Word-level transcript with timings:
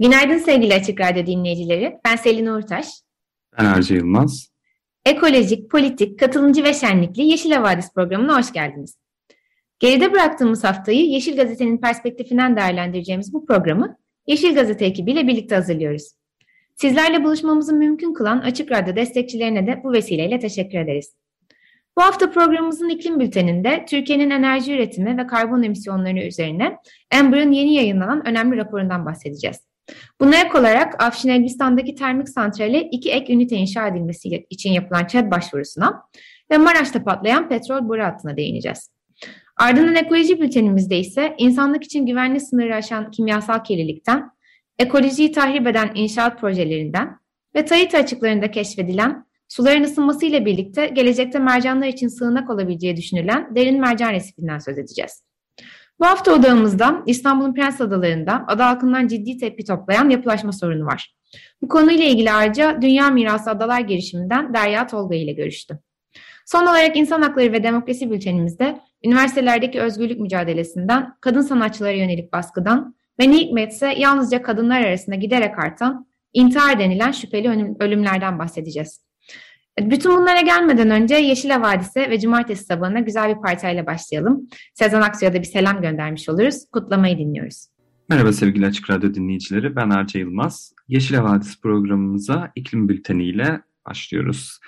Günaydın 0.00 0.38
sevgili 0.38 0.74
Açık 0.74 1.00
Radyo 1.00 1.26
dinleyicileri. 1.26 1.98
Ben 2.04 2.16
Selin 2.16 2.46
Uğurtaş. 2.46 2.86
Ben 3.58 3.64
Arca 3.64 3.96
Yılmaz. 3.96 4.50
Ekolojik, 5.06 5.70
politik, 5.70 6.18
katılımcı 6.18 6.64
ve 6.64 6.74
şenlikli 6.74 7.22
Yeşil 7.22 7.50
Havadis 7.50 7.94
programına 7.94 8.38
hoş 8.38 8.52
geldiniz. 8.52 8.98
Geride 9.78 10.12
bıraktığımız 10.12 10.64
haftayı 10.64 11.06
Yeşil 11.06 11.36
Gazete'nin 11.36 11.78
perspektifinden 11.78 12.56
değerlendireceğimiz 12.56 13.32
bu 13.32 13.46
programı 13.46 13.96
Yeşil 14.26 14.54
Gazete 14.54 14.84
ekibiyle 14.84 15.26
birlikte 15.26 15.54
hazırlıyoruz. 15.54 16.12
Sizlerle 16.76 17.24
buluşmamızı 17.24 17.74
mümkün 17.74 18.14
kılan 18.14 18.38
Açık 18.38 18.72
Radyo 18.72 18.96
destekçilerine 18.96 19.66
de 19.66 19.80
bu 19.84 19.92
vesileyle 19.92 20.38
teşekkür 20.38 20.78
ederiz. 20.78 21.14
Bu 21.98 22.02
hafta 22.02 22.30
programımızın 22.30 22.88
iklim 22.88 23.20
bülteninde 23.20 23.84
Türkiye'nin 23.88 24.30
enerji 24.30 24.74
üretimi 24.74 25.18
ve 25.18 25.26
karbon 25.26 25.62
emisyonları 25.62 26.26
üzerine 26.26 26.76
Amber'ın 27.20 27.52
yeni 27.52 27.74
yayınlanan 27.74 28.26
önemli 28.26 28.56
raporundan 28.56 29.06
bahsedeceğiz. 29.06 29.69
Buna 30.20 30.36
ek 30.36 30.58
olarak 30.58 31.02
Afşin 31.02 31.28
Elbistan'daki 31.28 31.94
termik 31.94 32.28
santrale 32.28 32.80
iki 32.80 33.10
ek 33.10 33.32
ünite 33.32 33.56
inşa 33.56 33.88
edilmesi 33.88 34.46
için 34.50 34.70
yapılan 34.70 35.06
ÇED 35.06 35.30
başvurusuna 35.30 36.02
ve 36.50 36.58
Maraş'ta 36.58 37.04
patlayan 37.04 37.48
petrol 37.48 37.88
boru 37.88 38.02
hattına 38.02 38.36
değineceğiz. 38.36 38.90
Ardından 39.56 39.96
ekoloji 39.96 40.40
bültenimizde 40.40 40.98
ise 40.98 41.34
insanlık 41.38 41.84
için 41.84 42.06
güvenli 42.06 42.40
sınırı 42.40 42.74
aşan 42.74 43.10
kimyasal 43.10 43.64
kirlilikten, 43.64 44.30
ekolojiyi 44.78 45.32
tahrip 45.32 45.66
eden 45.66 45.90
inşaat 45.94 46.40
projelerinden 46.40 47.16
ve 47.54 47.64
Tahiti 47.64 47.96
açıklarında 47.96 48.50
keşfedilen 48.50 49.24
suların 49.48 49.82
ısınmasıyla 49.82 50.44
birlikte 50.44 50.86
gelecekte 50.86 51.38
mercanlar 51.38 51.86
için 51.86 52.08
sığınak 52.08 52.50
olabileceği 52.50 52.96
düşünülen 52.96 53.56
derin 53.56 53.80
mercan 53.80 54.12
resifinden 54.12 54.58
söz 54.58 54.78
edeceğiz. 54.78 55.29
Bu 56.00 56.06
hafta 56.06 56.32
odağımızda 56.32 57.02
İstanbul'un 57.06 57.54
Prens 57.54 57.80
Adaları'nda 57.80 58.44
ada 58.46 58.66
halkından 58.66 59.08
ciddi 59.08 59.36
tepki 59.36 59.64
toplayan 59.64 60.10
yapılaşma 60.10 60.52
sorunu 60.52 60.86
var. 60.86 61.14
Bu 61.62 61.68
konuyla 61.68 62.04
ilgili 62.04 62.32
ayrıca 62.32 62.82
Dünya 62.82 63.10
Mirası 63.10 63.50
Adalar 63.50 63.80
girişiminden 63.80 64.54
Derya 64.54 64.86
Tolga 64.86 65.14
ile 65.14 65.32
görüştü. 65.32 65.78
Son 66.46 66.62
olarak 66.62 66.96
insan 66.96 67.22
hakları 67.22 67.52
ve 67.52 67.62
demokrasi 67.62 68.10
bültenimizde 68.10 68.80
üniversitelerdeki 69.04 69.80
özgürlük 69.80 70.20
mücadelesinden, 70.20 71.14
kadın 71.20 71.40
sanatçılara 71.40 71.92
yönelik 71.92 72.32
baskıdan 72.32 72.94
ve 73.20 73.30
ne 73.30 73.36
hikmetse 73.36 73.94
yalnızca 73.96 74.42
kadınlar 74.42 74.80
arasında 74.80 75.16
giderek 75.16 75.58
artan 75.58 76.06
intihar 76.32 76.78
denilen 76.78 77.10
şüpheli 77.10 77.76
ölümlerden 77.80 78.38
bahsedeceğiz. 78.38 79.09
Bütün 79.78 80.16
bunlara 80.16 80.40
gelmeden 80.40 80.90
önce 80.90 81.14
Yeşil 81.14 81.50
Havadis'e 81.50 82.10
ve 82.10 82.20
Cumartesi 82.20 82.64
sabahına 82.64 83.00
güzel 83.00 83.36
bir 83.36 83.42
partayla 83.42 83.86
başlayalım. 83.86 84.48
Sezen 84.74 85.00
Aksu'ya 85.00 85.34
da 85.34 85.38
bir 85.38 85.44
selam 85.44 85.82
göndermiş 85.82 86.28
oluruz. 86.28 86.64
Kutlamayı 86.72 87.18
dinliyoruz. 87.18 87.66
Merhaba 88.08 88.32
sevgili 88.32 88.66
Açık 88.66 88.90
Radyo 88.90 89.14
dinleyicileri. 89.14 89.76
Ben 89.76 89.90
Arca 89.90 90.20
Yılmaz. 90.20 90.72
Yeşil 90.88 91.14
Havadis 91.14 91.60
programımıza 91.60 92.52
iklim 92.56 92.88
bülteniyle 92.88 93.60
başlıyoruz. 93.88 94.58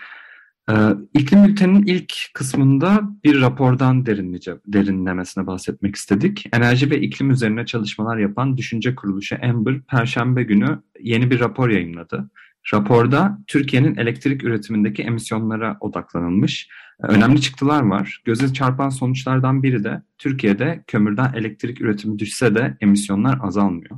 Ee, 0.70 0.74
iklim 1.14 1.44
bülteninin 1.48 1.86
ilk 1.86 2.14
kısmında 2.34 3.00
bir 3.24 3.40
rapordan 3.40 4.06
derinlice, 4.06 4.54
derinlemesine 4.66 5.46
bahsetmek 5.46 5.96
istedik. 5.96 6.46
Enerji 6.52 6.90
ve 6.90 7.00
iklim 7.00 7.30
üzerine 7.30 7.66
çalışmalar 7.66 8.18
yapan 8.18 8.56
düşünce 8.56 8.94
kuruluşu 8.94 9.36
Amber, 9.42 9.80
Perşembe 9.80 10.42
günü 10.42 10.82
yeni 11.00 11.30
bir 11.30 11.40
rapor 11.40 11.68
yayınladı. 11.68 12.30
Raporda 12.74 13.38
Türkiye'nin 13.46 13.96
elektrik 13.96 14.44
üretimindeki 14.44 15.02
emisyonlara 15.02 15.76
odaklanılmış. 15.80 16.68
Önemli 17.02 17.40
çıktılar 17.40 17.82
var. 17.82 18.22
Göze 18.24 18.52
çarpan 18.52 18.88
sonuçlardan 18.88 19.62
biri 19.62 19.84
de 19.84 20.02
Türkiye'de 20.18 20.84
kömürden 20.86 21.32
elektrik 21.32 21.80
üretimi 21.80 22.18
düşse 22.18 22.54
de 22.54 22.76
emisyonlar 22.80 23.38
azalmıyor. 23.42 23.96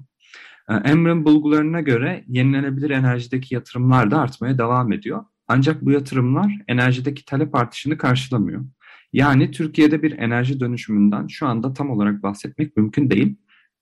Emre'nin 0.69 1.25
bulgularına 1.25 1.81
göre 1.81 2.25
yenilenebilir 2.29 2.91
enerjideki 2.91 3.55
yatırımlar 3.55 4.11
da 4.11 4.21
artmaya 4.21 4.59
devam 4.59 4.93
ediyor. 4.93 5.25
Ancak 5.49 5.85
bu 5.85 5.91
yatırımlar 5.91 6.53
enerjideki 6.69 7.25
talep 7.25 7.55
artışını 7.55 7.99
karşılamıyor. 7.99 8.65
Yani 9.13 9.51
Türkiye'de 9.51 10.03
bir 10.03 10.19
enerji 10.19 10.61
dönüşümünden 10.61 11.27
şu 11.27 11.47
anda 11.47 11.75
tam 11.75 11.91
olarak 11.91 12.23
bahsetmek 12.23 12.77
mümkün 12.77 13.11
değil. 13.11 13.37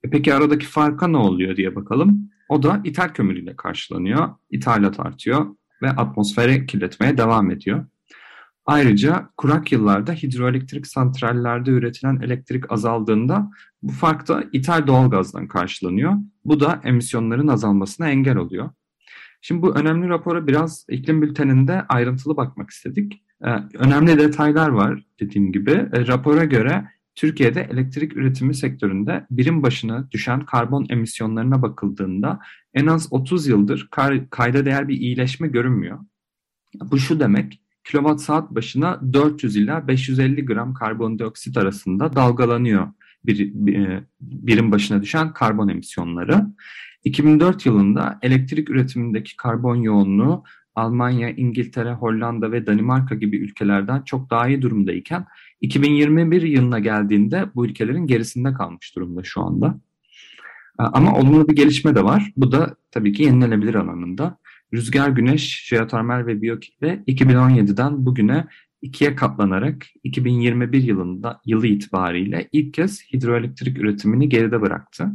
E 0.04 0.10
peki 0.10 0.34
aradaki 0.34 0.66
farka 0.66 1.08
ne 1.08 1.16
oluyor 1.16 1.56
diye 1.56 1.76
bakalım. 1.76 2.31
O 2.52 2.62
da 2.62 2.80
ithal 2.84 3.08
kömürüyle 3.08 3.56
karşılanıyor, 3.56 4.28
ithalat 4.50 5.00
artıyor 5.00 5.46
ve 5.82 5.90
atmosfere 5.90 6.66
kirletmeye 6.66 7.18
devam 7.18 7.50
ediyor. 7.50 7.86
Ayrıca 8.66 9.30
kurak 9.36 9.72
yıllarda 9.72 10.12
hidroelektrik 10.12 10.86
santrallerde 10.86 11.70
üretilen 11.70 12.20
elektrik 12.20 12.72
azaldığında 12.72 13.50
bu 13.82 13.92
fark 13.92 14.28
da 14.28 14.44
ithal 14.52 14.86
doğalgazdan 14.86 15.48
karşılanıyor. 15.48 16.12
Bu 16.44 16.60
da 16.60 16.80
emisyonların 16.84 17.48
azalmasına 17.48 18.08
engel 18.08 18.36
oluyor. 18.36 18.70
Şimdi 19.40 19.62
bu 19.62 19.74
önemli 19.74 20.08
rapora 20.08 20.46
biraz 20.46 20.86
iklim 20.88 21.22
bülteninde 21.22 21.82
ayrıntılı 21.88 22.36
bakmak 22.36 22.70
istedik. 22.70 23.22
Ee, 23.44 23.48
önemli 23.74 24.18
detaylar 24.18 24.68
var 24.68 25.04
dediğim 25.20 25.52
gibi. 25.52 25.70
E, 25.70 26.06
rapora 26.06 26.44
göre 26.44 26.84
Türkiye'de 27.14 27.68
elektrik 27.72 28.16
üretimi 28.16 28.54
sektöründe 28.54 29.26
birim 29.30 29.62
başına 29.62 30.10
düşen 30.10 30.40
karbon 30.40 30.86
emisyonlarına 30.90 31.62
bakıldığında 31.62 32.40
en 32.74 32.86
az 32.86 33.08
30 33.10 33.46
yıldır 33.46 33.88
kayda 34.30 34.64
değer 34.64 34.88
bir 34.88 34.96
iyileşme 34.96 35.48
görünmüyor. 35.48 35.98
Bu 36.80 36.98
şu 36.98 37.20
demek, 37.20 37.60
kilowatt 37.84 38.20
saat 38.20 38.50
başına 38.50 39.00
400 39.12 39.56
ila 39.56 39.88
550 39.88 40.44
gram 40.44 40.74
karbondioksit 40.74 41.56
arasında 41.56 42.16
dalgalanıyor 42.16 42.88
bir, 43.24 43.68
e, 43.74 44.04
birim 44.20 44.72
başına 44.72 45.02
düşen 45.02 45.32
karbon 45.32 45.68
emisyonları. 45.68 46.46
2004 47.04 47.66
yılında 47.66 48.18
elektrik 48.22 48.70
üretimindeki 48.70 49.36
karbon 49.36 49.76
yoğunluğu 49.76 50.44
Almanya, 50.74 51.30
İngiltere, 51.30 51.92
Hollanda 51.92 52.52
ve 52.52 52.66
Danimarka 52.66 53.14
gibi 53.14 53.36
ülkelerden 53.36 54.02
çok 54.02 54.30
daha 54.30 54.48
iyi 54.48 54.62
durumdayken 54.62 55.26
2021 55.62 56.42
yılına 56.42 56.78
geldiğinde 56.78 57.46
bu 57.54 57.66
ülkelerin 57.66 58.06
gerisinde 58.06 58.52
kalmış 58.52 58.96
durumda 58.96 59.22
şu 59.24 59.42
anda. 59.42 59.80
Ama 60.78 61.14
olumlu 61.14 61.48
bir 61.48 61.56
gelişme 61.56 61.94
de 61.94 62.04
var. 62.04 62.32
Bu 62.36 62.52
da 62.52 62.76
tabii 62.90 63.12
ki 63.12 63.22
yenilenebilir 63.22 63.74
alanında. 63.74 64.38
Rüzgar, 64.74 65.08
güneş, 65.08 65.66
jeotermal 65.68 66.26
ve 66.26 66.42
biyokitle 66.42 67.04
2017'den 67.08 68.06
bugüne 68.06 68.46
ikiye 68.82 69.14
katlanarak 69.14 69.86
2021 70.04 70.82
yılında 70.82 71.40
yılı 71.46 71.66
itibariyle 71.66 72.48
ilk 72.52 72.74
kez 72.74 73.12
hidroelektrik 73.12 73.78
üretimini 73.78 74.28
geride 74.28 74.60
bıraktı. 74.60 75.08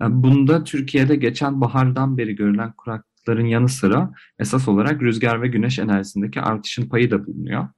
Bunda 0.00 0.64
Türkiye'de 0.64 1.16
geçen 1.16 1.60
bahardan 1.60 2.18
beri 2.18 2.36
görülen 2.36 2.72
kuraklıkların 2.72 3.46
yanı 3.46 3.68
sıra 3.68 4.12
esas 4.38 4.68
olarak 4.68 5.02
rüzgar 5.02 5.42
ve 5.42 5.48
güneş 5.48 5.78
enerjisindeki 5.78 6.40
artışın 6.40 6.88
payı 6.88 7.10
da 7.10 7.26
bulunuyor. 7.26 7.68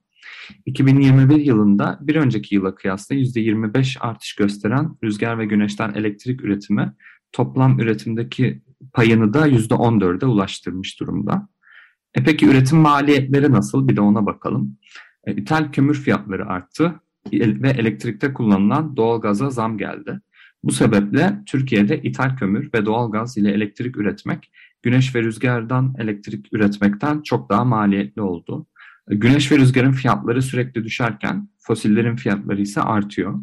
2021 0.65 1.35
yılında 1.35 1.99
bir 2.01 2.15
önceki 2.15 2.55
yıla 2.55 2.75
kıyasla 2.75 3.15
%25 3.15 3.99
artış 3.99 4.35
gösteren 4.35 4.95
rüzgar 5.03 5.39
ve 5.39 5.45
güneşten 5.45 5.93
elektrik 5.93 6.43
üretimi 6.43 6.93
toplam 7.31 7.79
üretimdeki 7.79 8.61
payını 8.93 9.33
da 9.33 9.47
%14'e 9.47 10.25
ulaştırmış 10.25 10.99
durumda. 10.99 11.47
E 12.15 12.23
peki 12.23 12.47
üretim 12.47 12.77
maliyetleri 12.77 13.51
nasıl? 13.51 13.87
Bir 13.87 13.95
de 13.95 14.01
ona 14.01 14.25
bakalım. 14.25 14.77
E, 15.23 15.35
ithal 15.35 15.71
kömür 15.71 15.95
fiyatları 15.95 16.45
arttı 16.45 16.95
ve 17.33 17.69
elektrikte 17.69 18.33
kullanılan 18.33 18.97
doğalgaza 18.97 19.49
zam 19.49 19.77
geldi. 19.77 20.21
Bu 20.63 20.71
sebeple 20.71 21.43
Türkiye'de 21.45 22.01
ithal 22.01 22.37
kömür 22.37 22.69
ve 22.73 22.85
doğalgaz 22.85 23.37
ile 23.37 23.51
elektrik 23.51 23.97
üretmek 23.97 24.51
güneş 24.83 25.15
ve 25.15 25.23
rüzgardan 25.23 25.95
elektrik 25.99 26.53
üretmekten 26.53 27.21
çok 27.21 27.49
daha 27.49 27.63
maliyetli 27.63 28.21
oldu. 28.21 28.67
Güneş 29.07 29.51
ve 29.51 29.57
rüzgarın 29.57 29.91
fiyatları 29.91 30.41
sürekli 30.41 30.83
düşerken 30.83 31.49
fosillerin 31.57 32.15
fiyatları 32.15 32.61
ise 32.61 32.81
artıyor. 32.81 33.39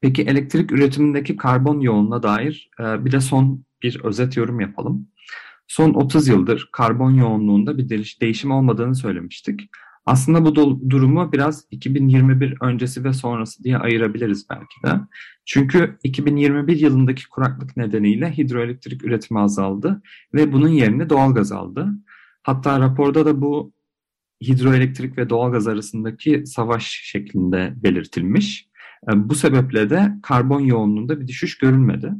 Peki 0.00 0.22
elektrik 0.22 0.72
üretimindeki 0.72 1.36
karbon 1.36 1.80
yoğunluğuna 1.80 2.22
dair 2.22 2.70
e, 2.80 3.04
bir 3.04 3.12
de 3.12 3.20
son 3.20 3.64
bir 3.82 4.00
özet 4.04 4.36
yorum 4.36 4.60
yapalım. 4.60 5.08
Son 5.68 5.94
30 5.94 6.28
yıldır 6.28 6.68
karbon 6.72 7.10
yoğunluğunda 7.10 7.78
bir 7.78 8.16
değişim 8.20 8.50
olmadığını 8.50 8.94
söylemiştik. 8.94 9.60
Aslında 10.06 10.44
bu 10.44 10.56
durumu 10.90 11.32
biraz 11.32 11.64
2021 11.70 12.54
öncesi 12.62 13.04
ve 13.04 13.12
sonrası 13.12 13.64
diye 13.64 13.78
ayırabiliriz 13.78 14.46
belki 14.50 14.82
de. 14.84 15.00
Çünkü 15.44 15.98
2021 16.02 16.80
yılındaki 16.80 17.28
kuraklık 17.28 17.76
nedeniyle 17.76 18.38
hidroelektrik 18.38 19.04
üretimi 19.04 19.40
azaldı 19.40 20.02
ve 20.34 20.52
bunun 20.52 20.68
yerini 20.68 21.10
doğalgaz 21.10 21.52
aldı. 21.52 21.88
Hatta 22.42 22.80
raporda 22.80 23.26
da 23.26 23.40
bu 23.40 23.72
hidroelektrik 24.42 25.18
ve 25.18 25.30
doğalgaz 25.30 25.68
arasındaki 25.68 26.46
savaş 26.46 27.00
şeklinde 27.04 27.72
belirtilmiş. 27.76 28.68
E, 29.12 29.28
bu 29.28 29.34
sebeple 29.34 29.90
de 29.90 30.12
karbon 30.22 30.60
yoğunluğunda 30.60 31.20
bir 31.20 31.26
düşüş 31.26 31.58
görülmedi. 31.58 32.12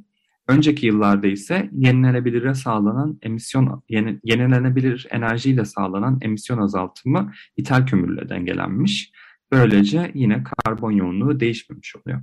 Önceki 0.48 0.86
yıllarda 0.86 1.26
ise 1.26 1.70
yenilenebilire 1.72 2.54
sağlanan 2.54 3.18
emisyon 3.22 3.82
yeni, 3.88 4.20
yenilenebilir 4.24 5.06
enerjiyle 5.10 5.64
sağlanan 5.64 6.18
emisyon 6.22 6.58
azaltımı 6.58 7.32
ithal 7.56 7.86
kömürle 7.86 8.28
dengelenmiş. 8.28 9.12
Böylece 9.52 10.10
yine 10.14 10.44
karbon 10.44 10.90
yoğunluğu 10.90 11.40
değişmemiş 11.40 11.96
oluyor. 11.96 12.22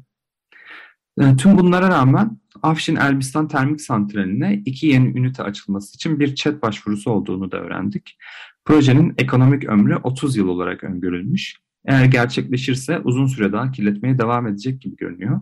E, 1.21 1.35
tüm 1.35 1.57
bunlara 1.57 1.89
rağmen 1.89 2.39
Afşin 2.61 2.95
Elbistan 2.95 3.47
Termik 3.47 3.81
Santrali'ne 3.81 4.61
iki 4.65 4.87
yeni 4.87 5.19
ünite 5.19 5.43
açılması 5.43 5.95
için 5.95 6.19
bir 6.19 6.35
chat 6.35 6.61
başvurusu 6.61 7.11
olduğunu 7.11 7.51
da 7.51 7.57
öğrendik. 7.57 8.17
Projenin 8.65 9.13
ekonomik 9.17 9.65
ömrü 9.65 9.95
30 9.95 10.37
yıl 10.37 10.47
olarak 10.47 10.83
öngörülmüş. 10.83 11.55
Eğer 11.85 12.05
gerçekleşirse 12.05 12.99
uzun 12.99 13.27
süre 13.27 13.51
daha 13.51 13.71
kirletmeye 13.71 14.19
devam 14.19 14.47
edecek 14.47 14.81
gibi 14.81 14.95
görünüyor. 14.95 15.41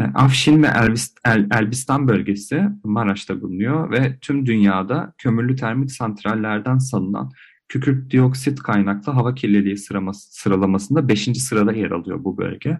E, 0.00 0.02
Afşin 0.02 0.62
ve 0.62 0.68
Elbistan 1.50 2.08
bölgesi 2.08 2.62
Maraş'ta 2.84 3.40
bulunuyor 3.40 3.90
ve 3.90 4.18
tüm 4.20 4.46
dünyada 4.46 5.14
kömürlü 5.18 5.56
termik 5.56 5.92
santrallerden 5.92 6.78
salınan 6.78 7.30
kükürt 7.68 8.10
dioksit 8.10 8.62
kaynaklı 8.62 9.12
hava 9.12 9.34
kirliliği 9.34 9.76
sıralamasında 10.14 11.08
5. 11.08 11.24
sırada 11.24 11.72
yer 11.72 11.90
alıyor 11.90 12.24
bu 12.24 12.38
bölge. 12.38 12.78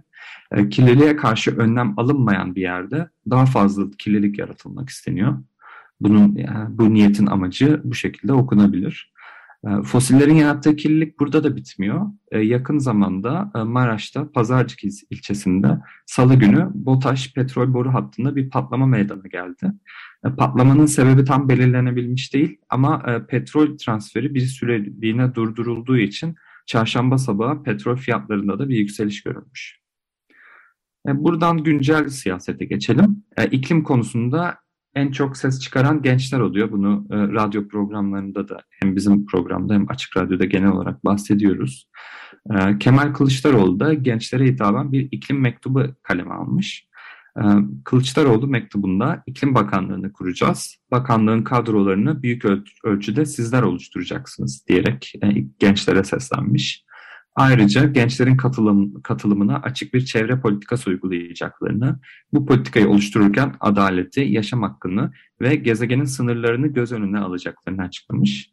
E, 0.52 0.68
kirliliğe 0.68 1.16
karşı 1.16 1.56
önlem 1.56 1.94
alınmayan 1.96 2.54
bir 2.54 2.62
yerde 2.62 3.08
daha 3.30 3.46
fazla 3.46 3.90
kirlilik 3.98 4.38
yaratılmak 4.38 4.88
isteniyor. 4.88 5.38
Bunun 6.00 6.38
bu 6.68 6.94
niyetin 6.94 7.26
amacı 7.26 7.80
bu 7.84 7.94
şekilde 7.94 8.32
okunabilir. 8.32 9.11
E, 9.66 9.82
fosillerin 9.82 10.34
yarattığı 10.34 10.76
kirlilik 10.76 11.20
burada 11.20 11.44
da 11.44 11.56
bitmiyor. 11.56 12.06
E, 12.30 12.38
yakın 12.38 12.78
zamanda 12.78 13.52
e, 13.54 13.58
Maraş'ta 13.58 14.32
Pazarcık 14.32 14.84
ilçesinde 15.10 15.78
salı 16.06 16.34
günü 16.34 16.70
BOTAŞ 16.74 17.34
petrol 17.34 17.74
boru 17.74 17.94
hattında 17.94 18.36
bir 18.36 18.50
patlama 18.50 18.86
meydana 18.86 19.26
geldi. 19.32 19.72
Patlamanın 20.36 20.86
sebebi 20.86 21.24
tam 21.24 21.48
belirlenebilmiş 21.48 22.34
değil 22.34 22.58
ama 22.70 23.02
petrol 23.28 23.78
transferi 23.78 24.34
bir 24.34 24.40
süreliğine 24.40 25.34
durdurulduğu 25.34 25.96
için 25.96 26.34
çarşamba 26.66 27.18
sabahı 27.18 27.62
petrol 27.62 27.96
fiyatlarında 27.96 28.58
da 28.58 28.68
bir 28.68 28.76
yükseliş 28.76 29.22
görülmüş. 29.22 29.80
Buradan 31.06 31.64
güncel 31.64 32.08
siyasete 32.08 32.64
geçelim. 32.64 33.24
İklim 33.50 33.82
konusunda 33.82 34.58
en 34.94 35.10
çok 35.10 35.36
ses 35.36 35.60
çıkaran 35.60 36.02
gençler 36.02 36.40
oluyor. 36.40 36.72
Bunu 36.72 37.06
e, 37.10 37.16
radyo 37.16 37.68
programlarında 37.68 38.48
da 38.48 38.62
hem 38.80 38.96
bizim 38.96 39.26
programda 39.26 39.74
hem 39.74 39.90
Açık 39.90 40.16
Radyo'da 40.16 40.44
genel 40.44 40.70
olarak 40.70 41.04
bahsediyoruz. 41.04 41.88
E, 42.50 42.78
Kemal 42.78 43.12
Kılıçdaroğlu 43.12 43.80
da 43.80 43.94
gençlere 43.94 44.44
hitaben 44.44 44.92
bir 44.92 45.08
iklim 45.12 45.40
mektubu 45.40 45.84
kaleme 46.02 46.34
almış. 46.34 46.88
E, 47.38 47.42
Kılıçdaroğlu 47.84 48.46
mektubunda 48.46 49.22
iklim 49.26 49.54
bakanlığını 49.54 50.12
kuracağız. 50.12 50.76
Bakanlığın 50.90 51.42
kadrolarını 51.42 52.22
büyük 52.22 52.44
ölçüde 52.84 53.26
sizler 53.26 53.62
oluşturacaksınız 53.62 54.64
diyerek 54.68 55.12
e, 55.24 55.28
gençlere 55.58 56.04
seslenmiş. 56.04 56.84
Ayrıca 57.34 57.84
gençlerin 57.84 58.36
katılım, 58.36 59.02
katılımına 59.02 59.56
açık 59.56 59.94
bir 59.94 60.04
çevre 60.04 60.40
politikası 60.40 60.90
uygulayacaklarını, 60.90 62.00
bu 62.32 62.46
politikayı 62.46 62.88
oluştururken 62.88 63.54
adaleti, 63.60 64.20
yaşam 64.20 64.62
hakkını 64.62 65.12
ve 65.40 65.54
gezegenin 65.54 66.04
sınırlarını 66.04 66.66
göz 66.66 66.92
önüne 66.92 67.18
alacaklarını 67.18 67.82
açıklamış. 67.82 68.50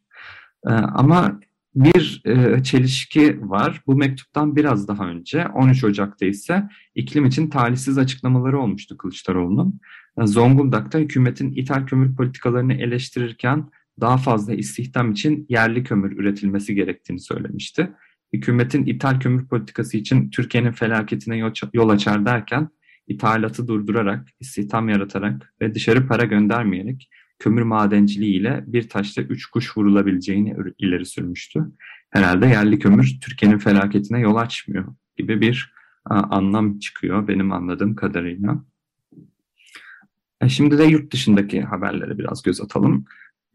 Ee, 0.67 0.69
ama 0.71 1.39
bir 1.75 2.21
e, 2.25 2.63
çelişki 2.63 3.49
var. 3.49 3.81
Bu 3.87 3.95
mektuptan 3.95 4.55
biraz 4.55 4.87
daha 4.87 5.07
önce 5.07 5.47
13 5.47 5.83
Ocak'ta 5.83 6.25
ise 6.25 6.69
iklim 6.95 7.25
için 7.25 7.49
talihsiz 7.49 7.97
açıklamaları 7.97 8.59
olmuştu 8.59 8.97
Kılıçdaroğlu'nun. 8.97 9.79
Ee, 10.17 10.27
Zonguldak'ta 10.27 10.99
hükümetin 10.99 11.51
ithal 11.51 11.85
kömür 11.85 12.15
politikalarını 12.15 12.73
eleştirirken 12.73 13.69
daha 14.01 14.17
fazla 14.17 14.53
istihdam 14.53 15.11
için 15.11 15.45
yerli 15.49 15.83
kömür 15.83 16.11
üretilmesi 16.11 16.75
gerektiğini 16.75 17.19
söylemişti 17.19 17.89
hükümetin 18.33 18.85
ithal 18.85 19.19
kömür 19.19 19.47
politikası 19.47 19.97
için 19.97 20.29
Türkiye'nin 20.29 20.71
felaketine 20.71 21.37
yol 21.73 21.89
açar 21.89 22.25
derken 22.25 22.69
ithalatı 23.07 23.67
durdurarak, 23.67 24.27
istihdam 24.39 24.89
yaratarak 24.89 25.53
ve 25.61 25.75
dışarı 25.75 26.07
para 26.07 26.23
göndermeyerek 26.23 27.09
kömür 27.39 27.61
madenciliği 27.61 28.39
ile 28.39 28.63
bir 28.67 28.89
taşla 28.89 29.21
üç 29.21 29.45
kuş 29.45 29.77
vurulabileceğini 29.77 30.55
ileri 30.77 31.05
sürmüştü. 31.05 31.65
Herhalde 32.09 32.47
yerli 32.47 32.79
kömür 32.79 33.17
Türkiye'nin 33.21 33.57
felaketine 33.57 34.19
yol 34.19 34.35
açmıyor 34.35 34.85
gibi 35.17 35.41
bir 35.41 35.73
anlam 36.05 36.79
çıkıyor 36.79 37.27
benim 37.27 37.51
anladığım 37.51 37.95
kadarıyla. 37.95 38.63
E, 40.41 40.49
şimdi 40.49 40.77
de 40.77 40.83
yurt 40.83 41.13
dışındaki 41.13 41.61
haberlere 41.61 42.17
biraz 42.17 42.43
göz 42.43 42.61
atalım. 42.61 43.05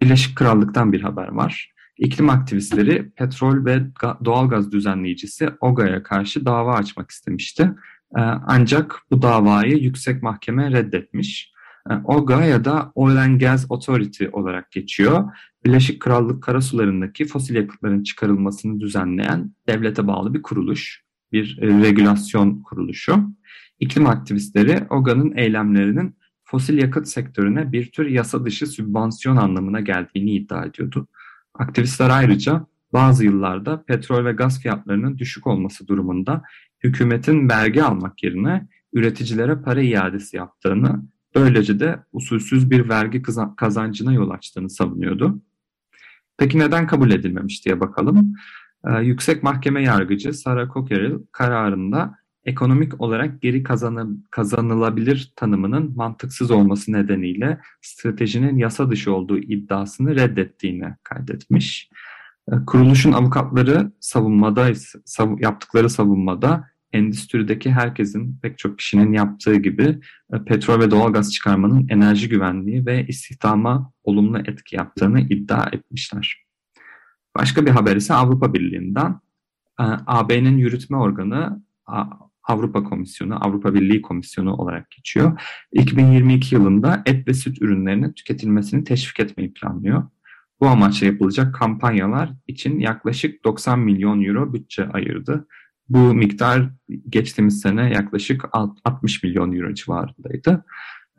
Birleşik 0.03 0.37
Krallık'tan 0.37 0.93
bir 0.93 1.01
haber 1.01 1.29
var. 1.29 1.74
İklim 1.99 2.31
aktivistleri 2.31 3.11
petrol 3.11 3.65
ve 3.65 3.83
doğal 4.25 4.49
gaz 4.49 4.73
düzenleyicisi 4.73 5.49
OGA'ya 5.61 6.03
karşı 6.03 6.47
dava 6.47 6.75
açmak 6.75 7.11
istemişti. 7.11 7.63
Ee, 8.17 8.21
ancak 8.47 8.97
bu 9.11 9.23
davayı 9.23 9.77
yüksek 9.77 10.23
mahkeme 10.23 10.71
reddetmiş. 10.71 11.53
Ee, 11.91 11.95
OGA 12.05 12.45
ya 12.45 12.65
da 12.65 12.93
Oil 12.95 13.17
and 13.17 13.41
Gas 13.41 13.67
Authority 13.71 14.25
olarak 14.33 14.71
geçiyor. 14.73 15.25
Birleşik 15.65 16.01
Krallık 16.01 16.43
karasularındaki 16.43 17.25
fosil 17.25 17.55
yakıtların 17.55 18.03
çıkarılmasını 18.03 18.81
düzenleyen 18.81 19.55
devlete 19.69 20.07
bağlı 20.07 20.35
bir 20.35 20.43
kuruluş, 20.43 21.03
bir 21.33 21.59
e, 21.63 21.67
regülasyon 21.67 22.63
kuruluşu. 22.63 23.35
İklim 23.81 24.07
aktivistleri 24.07 24.87
OGA'nın 24.91 25.37
eylemlerinin 25.37 26.17
fosil 26.45 26.79
yakıt 26.79 27.09
sektörüne 27.09 27.73
bir 27.73 27.93
tür 27.93 28.07
yasa 28.07 28.45
dışı 28.45 28.67
sübvansiyon 28.67 29.37
anlamına 29.37 29.81
geldiğini 29.81 30.31
iddia 30.31 30.65
ediyordu. 30.65 31.09
Aktivistler 31.55 32.11
ayrıca 32.11 32.67
bazı 32.93 33.25
yıllarda 33.25 33.85
petrol 33.85 34.25
ve 34.25 34.33
gaz 34.33 34.61
fiyatlarının 34.61 35.19
düşük 35.19 35.47
olması 35.47 35.89
durumunda 35.89 36.43
hükümetin 36.85 37.49
vergi 37.49 37.83
almak 37.83 38.23
yerine 38.23 38.69
üreticilere 38.93 39.57
para 39.57 39.81
iadesi 39.81 40.37
yaptığını, 40.37 41.03
böylece 41.35 41.81
de 41.81 41.99
usulsüz 42.13 42.71
bir 42.71 42.89
vergi 42.89 43.23
kazancına 43.57 44.13
yol 44.13 44.31
açtığını 44.31 44.71
savunuyordu. 44.71 45.43
Peki 46.39 46.59
neden 46.59 46.87
kabul 46.87 47.11
edilmemiş 47.11 47.65
diye 47.65 47.81
bakalım. 47.81 48.35
Ee, 48.87 49.01
Yüksek 49.03 49.43
Mahkeme 49.43 49.83
Yargıcı 49.83 50.33
Sarah 50.33 50.73
Cockerill 50.73 51.19
kararında 51.33 52.15
ekonomik 52.45 53.01
olarak 53.01 53.43
geri 53.43 53.63
kazanılabilir 54.31 55.33
tanımının 55.37 55.97
mantıksız 55.97 56.51
olması 56.51 56.93
nedeniyle 56.93 57.61
stratejinin 57.83 58.57
yasa 58.57 58.91
dışı 58.91 59.15
olduğu 59.15 59.39
iddiasını 59.39 60.15
reddettiğini 60.15 60.95
kaydetmiş. 61.03 61.91
E, 62.53 62.55
kuruluşun 62.67 63.13
avukatları 63.13 63.93
savunmada 64.01 64.71
yaptıkları 65.39 65.91
savunmada 65.91 66.65
endüstrideki 66.93 67.73
herkesin 67.73 68.39
pek 68.43 68.59
çok 68.59 68.79
kişinin 68.79 69.13
yaptığı 69.13 69.55
gibi 69.55 70.01
e, 70.33 70.45
petrol 70.45 70.81
ve 70.81 70.91
doğalgaz 70.91 71.33
çıkarmanın 71.33 71.87
enerji 71.89 72.29
güvenliği 72.29 72.87
ve 72.87 73.07
istihdama 73.07 73.93
olumlu 74.05 74.39
etki 74.39 74.77
yaptığını 74.77 75.21
iddia 75.21 75.69
etmişler. 75.73 76.45
Başka 77.37 77.67
bir 77.67 77.71
haber 77.71 77.97
ise 77.97 78.15
Avrupa 78.15 78.55
Birliği'nden. 78.55 79.21
E, 79.81 79.85
AB'nin 80.07 80.59
yürütme 80.59 80.97
organı 80.97 81.63
Avrupa 82.45 82.85
Komisyonu, 82.85 83.47
Avrupa 83.47 83.75
Birliği 83.75 84.03
Komisyonu 84.03 84.55
olarak 84.55 84.91
geçiyor. 84.91 85.41
2022 85.73 86.55
yılında 86.55 87.03
et 87.07 87.29
ve 87.29 87.35
süt 87.35 87.63
ürünlerinin 87.63 88.13
tüketilmesini 88.13 88.85
teşvik 88.85 89.21
etmeyi 89.21 89.53
planlıyor. 89.53 90.05
Bu 90.61 90.67
amaçla 90.67 91.07
yapılacak 91.07 91.55
kampanyalar 91.55 92.33
için 92.47 92.79
yaklaşık 92.79 93.45
90 93.45 93.79
milyon 93.79 94.23
euro 94.23 94.53
bütçe 94.53 94.89
ayırdı. 94.89 95.47
Bu 95.89 95.99
miktar 95.99 96.71
geçtiğimiz 97.09 97.61
sene 97.61 97.91
yaklaşık 97.91 98.45
60 98.85 99.23
milyon 99.23 99.53
euro 99.53 99.75
civarındaydı. 99.75 100.65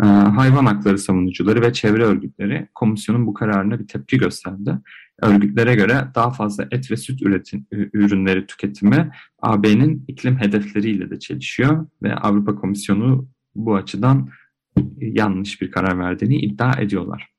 Ee, 0.04 0.06
hayvan 0.06 0.66
hakları 0.66 0.98
savunucuları 0.98 1.62
ve 1.62 1.74
çevre 1.74 2.04
örgütleri 2.04 2.68
komisyonun 2.76 3.28
bu 3.28 3.34
kararına 3.34 3.80
bir 3.80 3.88
tepki 3.88 4.18
gösterdi. 4.18 4.80
Örgütlere 5.22 5.76
göre 5.76 6.08
daha 6.16 6.32
fazla 6.32 6.68
et 6.72 6.92
ve 6.92 6.98
süt 6.98 7.22
üretim, 7.22 7.68
ürünleri 7.72 8.48
tüketimi 8.48 9.12
AB'nin 9.42 10.06
iklim 10.08 10.40
hedefleriyle 10.40 11.10
de 11.10 11.20
çelişiyor 11.20 11.88
ve 12.04 12.16
Avrupa 12.16 12.56
Komisyonu 12.56 13.28
bu 13.56 13.76
açıdan 13.76 14.30
yanlış 15.00 15.62
bir 15.62 15.72
karar 15.72 16.00
verdiğini 16.00 16.38
iddia 16.38 16.82
ediyorlar. 16.82 17.30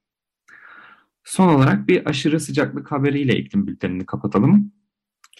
Son 1.24 1.48
olarak 1.48 1.88
bir 1.88 2.06
aşırı 2.06 2.40
sıcaklık 2.40 2.92
haberiyle 2.92 3.36
iklim 3.36 3.66
bültenini 3.66 4.06
kapatalım. 4.06 4.72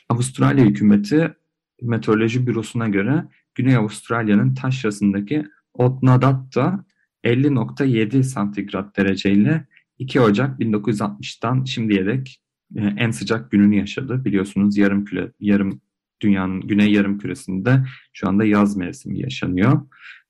Avustralya 0.08 0.64
hükümeti 0.64 1.34
Meteoroloji 1.82 2.46
Bürosu'na 2.46 2.88
göre 2.88 3.24
Güney 3.54 3.76
Avustralya'nın 3.76 4.54
taşrasındaki 4.54 5.46
Otnadatta 5.74 6.84
50.7 7.26 8.22
santigrat 8.22 8.96
dereceyle 8.96 9.66
2 9.98 10.20
Ocak 10.20 10.60
1960'tan 10.60 11.66
şimdiye 11.66 12.06
dek 12.06 12.40
e, 12.76 12.80
en 12.80 13.10
sıcak 13.10 13.50
gününü 13.50 13.76
yaşadı. 13.76 14.24
Biliyorsunuz 14.24 14.76
yarım 14.76 15.04
küre, 15.04 15.32
yarım 15.40 15.80
dünyanın 16.20 16.60
güney 16.60 16.92
yarım 16.92 17.18
küresinde 17.18 17.84
şu 18.12 18.28
anda 18.28 18.44
yaz 18.44 18.76
mevsimi 18.76 19.20
yaşanıyor. 19.20 19.80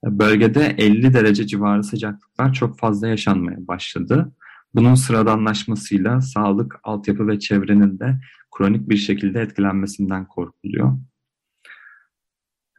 Bölgede 0.05 0.75
50 0.79 1.15
derece 1.15 1.47
civarı 1.47 1.85
sıcaklıklar 1.85 2.53
çok 2.53 2.79
fazla 2.79 3.09
yaşanmaya 3.09 3.69
başladı. 3.69 4.33
Bunun 4.75 4.95
sıradanlaşmasıyla 4.95 6.21
sağlık, 6.21 6.81
altyapı 6.83 7.29
ve 7.29 7.39
çevrenin 7.39 7.99
de 7.99 8.21
kronik 8.57 8.89
bir 8.89 8.97
şekilde 8.97 9.41
etkilenmesinden 9.41 10.29
korkuluyor. 10.29 10.99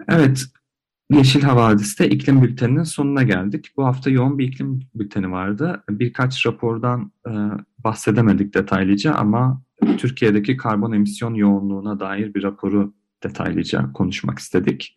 Evet, 0.10 0.46
Yeşil 1.12 1.42
Havadis'te 1.42 2.10
iklim 2.10 2.42
bülteninin 2.42 2.84
sonuna 2.84 3.24
geldik. 3.24 3.72
Bu 3.78 3.86
hafta 3.86 4.10
yoğun 4.10 4.38
bir 4.40 4.48
iklim 4.48 4.80
bülteni 4.96 5.32
vardı. 5.32 5.84
Birkaç 5.90 6.46
rapordan 6.46 7.12
e, 7.28 7.32
bahsedemedik 7.84 8.54
detaylıca 8.54 9.14
ama 9.14 9.62
Türkiye'deki 9.98 10.58
karbon 10.58 10.92
emisyon 10.92 11.34
yoğunluğuna 11.34 12.00
dair 12.00 12.34
bir 12.34 12.44
raporu 12.44 12.94
detaylıca 13.24 13.92
konuşmak 13.94 14.40
istedik. 14.40 14.96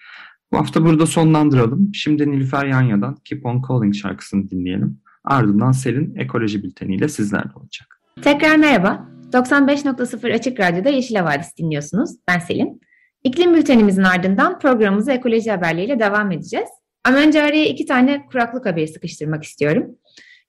Bu 0.53 0.59
hafta 0.59 0.85
burada 0.85 1.07
sonlandıralım. 1.07 1.95
Şimdi 1.95 2.31
Nilüfer 2.31 2.67
Yanya'dan 2.67 3.17
Keep 3.25 3.47
On 3.47 3.63
Calling 3.69 3.95
şarkısını 3.95 4.51
dinleyelim. 4.51 5.01
Ardından 5.25 5.73
Selin 5.73 6.15
ekoloji 6.17 6.63
bülteniyle 6.63 7.09
sizlerle 7.09 7.51
olacak. 7.55 8.01
Tekrar 8.23 8.57
merhaba. 8.57 9.11
95.0 9.33 10.35
Açık 10.35 10.61
Radyo'da 10.61 10.89
Yeşil 10.89 11.15
Havadis 11.15 11.57
dinliyorsunuz. 11.59 12.11
Ben 12.29 12.39
Selin. 12.39 12.81
İklim 13.25 13.55
bültenimizin 13.55 14.03
ardından 14.03 14.59
programımıza 14.59 15.13
ekoloji 15.13 15.51
haberleriyle 15.51 16.01
devam 16.01 16.33
edeceğiz. 16.33 16.69
Ama 17.05 17.19
önce 17.19 17.43
araya 17.43 17.65
iki 17.65 17.87
tane 17.87 18.27
kuraklık 18.27 18.67
haberi 18.67 18.89
sıkıştırmak 18.89 19.45
istiyorum. 19.45 19.97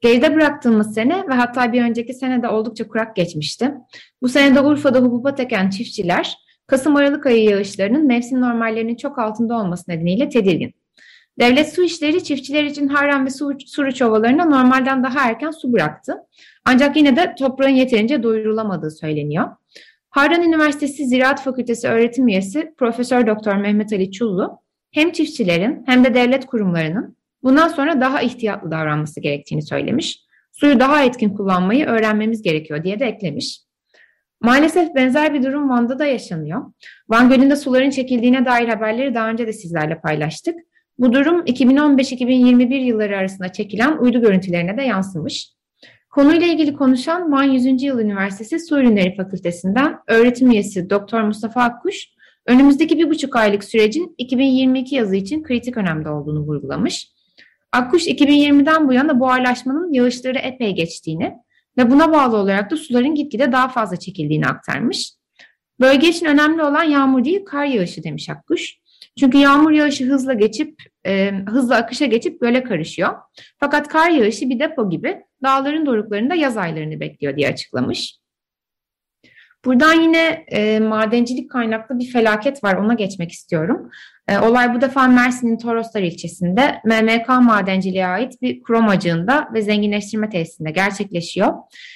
Geride 0.02 0.36
bıraktığımız 0.36 0.94
sene 0.94 1.28
ve 1.30 1.34
hatta 1.34 1.74
bir 1.74 1.84
önceki 1.84 2.14
sene 2.14 2.44
de 2.44 2.48
oldukça 2.48 2.88
kurak 2.88 3.16
geçmişti. 3.16 3.74
Bu 4.22 4.30
sene 4.30 4.56
de 4.56 4.62
Urfa'da 4.62 5.00
hububat 5.00 5.40
eken 5.40 5.70
çiftçiler 5.70 6.38
Kasım-Aralık 6.68 7.26
ayı 7.26 7.44
yağışlarının 7.44 8.08
mevsim 8.08 8.42
normallerinin 8.42 8.96
çok 8.96 9.20
altında 9.20 9.56
olması 9.56 9.92
nedeniyle 9.92 10.30
tedirgin. 10.30 10.74
Devlet 11.40 11.74
su 11.74 11.84
işleri 11.84 12.24
çiftçiler 12.24 12.64
için 12.64 12.88
Harran 12.88 13.26
ve 13.26 13.30
Suruç 13.66 14.02
ovalarına 14.02 14.46
normalden 14.46 15.04
daha 15.04 15.30
erken 15.30 15.52
su 15.52 15.74
bıraktı. 15.74 16.16
Ancak 16.66 16.98
yine 16.98 17.16
de 17.16 17.36
toprağın 17.40 17.70
yeterince 17.70 18.24
doyurulamadığı 18.24 18.92
söyleniyor. 18.92 19.50
Harran 20.12 20.44
Üniversitesi 20.44 21.06
Ziraat 21.06 21.44
Fakültesi 21.44 21.88
öğretim 21.88 22.28
üyesi 22.28 22.74
Profesör 22.78 23.28
Doktor 23.28 23.56
Mehmet 23.56 23.94
Ali 23.94 24.12
Çullu 24.12 24.60
hem 24.92 25.12
çiftçilerin 25.12 25.84
hem 25.86 26.04
de 26.04 26.14
devlet 26.14 26.46
kurumlarının 26.46 27.18
bundan 27.44 27.68
sonra 27.68 28.02
daha 28.02 28.22
ihtiyatlı 28.22 28.72
davranması 28.72 29.20
gerektiğini 29.20 29.62
söylemiş. 29.62 30.20
Suyu 30.52 30.80
daha 30.80 31.04
etkin 31.04 31.30
kullanmayı 31.30 31.86
öğrenmemiz 31.86 32.42
gerekiyor 32.42 32.84
diye 32.84 33.00
de 33.00 33.06
eklemiş. 33.06 33.60
Maalesef 34.42 34.96
benzer 34.96 35.34
bir 35.34 35.44
durum 35.44 35.70
Van'da 35.70 36.00
da 36.00 36.06
yaşanıyor. 36.06 36.62
Van 37.10 37.30
Gölü'nde 37.30 37.56
suların 37.56 37.90
çekildiğine 37.90 38.46
dair 38.46 38.68
haberleri 38.68 39.16
daha 39.16 39.30
önce 39.30 39.48
de 39.48 39.54
sizlerle 39.54 40.00
paylaştık. 40.00 40.56
Bu 40.98 41.14
durum 41.14 41.46
2015-2021 41.46 42.76
yılları 42.76 43.18
arasında 43.18 43.52
çekilen 43.52 43.98
uydu 43.98 44.22
görüntülerine 44.22 44.78
de 44.78 44.82
yansımış. 44.82 45.52
Konuyla 46.12 46.48
ilgili 46.48 46.74
konuşan 46.74 47.32
Van 47.32 47.44
100. 47.44 47.84
Yıl 47.84 48.00
Üniversitesi 48.00 48.60
Su 48.60 48.80
Ürünleri 48.80 49.16
Fakültesinden 49.16 49.98
öğretim 50.08 50.52
üyesi 50.52 50.90
Doktor 50.90 51.22
Mustafa 51.22 51.62
Akkuş, 51.62 52.08
önümüzdeki 52.46 52.98
bir 52.98 53.10
buçuk 53.10 53.36
aylık 53.36 53.64
sürecin 53.64 54.16
2022 54.18 54.96
yazı 54.96 55.16
için 55.16 55.44
kritik 55.44 55.78
önemde 55.78 56.10
olduğunu 56.10 56.40
vurgulamış. 56.40 57.08
Akkuş 57.72 58.08
2020'den 58.08 58.88
bu 58.88 58.94
yana 58.94 59.20
buharlaşmanın 59.20 59.94
yağışları 59.94 60.38
epey 60.40 60.76
geçtiğini 60.76 61.34
ve 61.78 61.92
buna 61.92 62.14
bağlı 62.14 62.38
olarak 62.38 62.72
da 62.72 62.78
suların 62.78 63.16
gitgide 63.16 63.52
daha 63.52 63.68
fazla 63.68 63.98
çekildiğini 63.98 64.48
aktarmış. 64.48 65.12
Bölge 65.80 66.10
için 66.10 66.26
önemli 66.26 66.64
olan 66.64 66.84
yağmur 66.84 67.26
değil 67.26 67.46
kar 67.46 67.66
yağışı 67.66 68.04
demiş 68.04 68.30
Akkuş. 68.30 68.78
Çünkü 69.20 69.38
yağmur 69.38 69.72
yağışı 69.72 70.06
hızla 70.06 70.34
geçip 70.34 70.84
e, 71.06 71.32
hızla 71.48 71.76
akışa 71.76 72.06
geçip 72.06 72.42
göle 72.42 72.64
karışıyor. 72.64 73.14
Fakat 73.60 73.88
kar 73.88 74.10
yağışı 74.10 74.50
bir 74.50 74.60
depo 74.60 74.90
gibi 74.90 75.24
dağların 75.44 75.86
doruklarında 75.86 76.36
yaz 76.36 76.58
aylarını 76.58 77.00
bekliyor 77.00 77.36
diye 77.36 77.50
açıklamış. 77.50 78.22
Buradan 79.66 80.02
yine 80.02 80.46
e, 80.48 80.80
madencilik 80.80 81.52
kaynaklı 81.52 82.00
bir 82.00 82.12
felaket 82.12 82.64
var 82.64 82.76
ona 82.76 82.94
geçmek 82.94 83.32
istiyorum. 83.32 83.90
E, 84.28 84.38
olay 84.38 84.76
bu 84.76 84.82
defa 84.82 85.08
Mersin'in 85.08 85.58
Toroslar 85.58 86.02
ilçesinde 86.02 86.82
MMK 86.86 87.28
madenciliğe 87.28 88.08
ait 88.08 88.42
bir 88.42 88.64
krom 88.64 88.88
acığında 88.88 89.50
ve 89.54 89.62
zenginleştirme 89.62 90.30
tesisinde 90.30 90.72
gerçekleşiyor. 90.72 91.54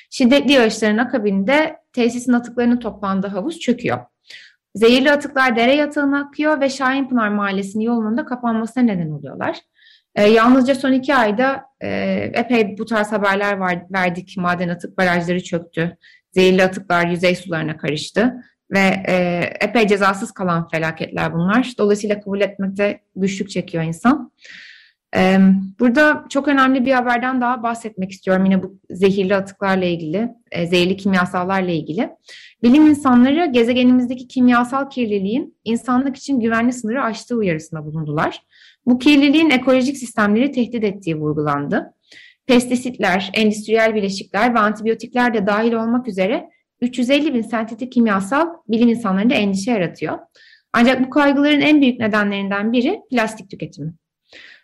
Şiddetli 0.10 0.52
yağışların 0.52 0.98
akabinde 0.98 1.76
tesisin 1.94 2.34
atıklarının 2.34 2.80
toplandığı 2.80 3.28
havuz 3.28 3.60
çöküyor. 3.60 4.00
Zehirli 4.76 5.12
atıklar 5.12 5.56
dere 5.56 5.76
yatağına 5.76 6.20
akıyor 6.20 6.62
ve 6.62 6.70
Şahinpınar 6.70 7.30
Mahallesi'nin 7.30 7.84
yolunun 7.84 8.18
da 8.18 8.26
kapanmasına 8.26 8.84
neden 8.84 9.10
oluyorlar. 9.10 9.58
E, 10.16 10.24
yalnızca 10.24 10.76
son 10.76 10.92
iki 10.92 11.16
ayda 11.16 11.64
e, 11.82 11.90
epey 12.34 12.78
bu 12.78 12.86
tarz 12.86 13.12
haberler 13.12 13.58
var, 13.58 13.82
verdik. 13.94 14.36
Maden 14.38 14.70
atık 14.70 14.98
barajları 14.98 15.44
çöktü. 15.44 15.98
Zehirli 16.32 16.64
atıklar 16.64 17.08
yüzey 17.08 17.36
sularına 17.36 17.78
karıştı. 17.78 18.34
Ve 18.72 19.04
e, 19.08 19.44
epey 19.62 19.88
cezasız 19.88 20.32
kalan 20.32 20.68
felaketler 20.68 21.34
bunlar. 21.34 21.74
Dolayısıyla 21.78 22.20
kabul 22.20 22.42
etmekte 22.42 23.02
güçlük 23.16 23.50
çekiyor 23.50 23.84
insan. 23.84 24.32
Burada 25.80 26.26
çok 26.30 26.48
önemli 26.48 26.86
bir 26.86 26.92
haberden 26.92 27.42
daha 27.42 27.64
bahsetmek 27.64 28.12
istiyorum. 28.12 28.46
Yine 28.46 28.64
bu 28.64 28.80
zehirli 28.90 29.36
atıklarla 29.36 29.86
ilgili, 29.86 30.30
e, 30.52 30.68
zehirli 30.68 30.98
kimyasallarla 30.98 31.72
ilgili. 31.72 32.10
Bilim 32.64 32.88
insanları 32.88 33.46
gezegenimizdeki 33.46 34.28
kimyasal 34.28 34.90
kirliliğin 34.90 35.58
insanlık 35.64 36.18
için 36.18 36.40
güvenli 36.40 36.74
sınırı 36.74 37.04
aştığı 37.04 37.36
uyarısında 37.36 37.86
bulundular. 37.86 38.42
Bu 38.86 39.00
kirliliğin 39.00 39.50
ekolojik 39.50 39.98
sistemleri 39.98 40.52
tehdit 40.52 40.84
ettiği 40.84 41.16
vurgulandı. 41.16 41.94
Pestisitler, 42.48 43.32
endüstriyel 43.34 43.96
bileşikler 43.96 44.54
ve 44.54 44.60
antibiyotikler 44.60 45.34
de 45.34 45.48
dahil 45.48 45.74
olmak 45.74 46.08
üzere 46.08 46.50
350 46.82 47.34
bin 47.34 47.42
sentetik 47.42 47.92
kimyasal 47.92 48.48
bilim 48.68 48.90
insanlarında 48.90 49.34
endişe 49.34 49.72
yaratıyor. 49.72 50.20
Ancak 50.74 51.06
bu 51.06 51.10
kaygıların 51.10 51.62
en 51.62 51.82
büyük 51.82 52.00
nedenlerinden 52.00 52.74
biri 52.74 53.00
plastik 53.12 53.50
tüketimi. 53.50 53.94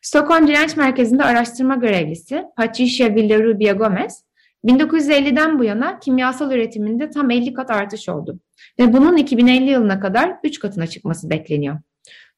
Stockholm 0.02 0.48
Direnç 0.48 0.78
Merkezi'nde 0.78 1.24
araştırma 1.24 1.76
görevlisi 1.76 2.44
Patricia 2.58 3.16
Villarubia 3.16 3.74
Gomez, 3.74 4.24
1950'den 4.66 5.60
bu 5.60 5.64
yana 5.64 6.00
kimyasal 6.00 6.52
üretiminde 6.52 7.10
tam 7.10 7.32
50 7.32 7.54
kat 7.54 7.72
artış 7.72 8.10
oldu 8.10 8.40
ve 8.80 8.94
bunun 8.94 9.18
2050 9.18 9.70
yılına 9.70 10.00
kadar 10.00 10.38
3 10.44 10.60
katına 10.60 10.88
çıkması 10.88 11.30
bekleniyor. 11.30 11.80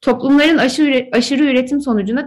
Toplumların 0.02 0.58
aşırı, 1.12 1.44
üretim 1.44 1.82
sonucunda 1.82 2.26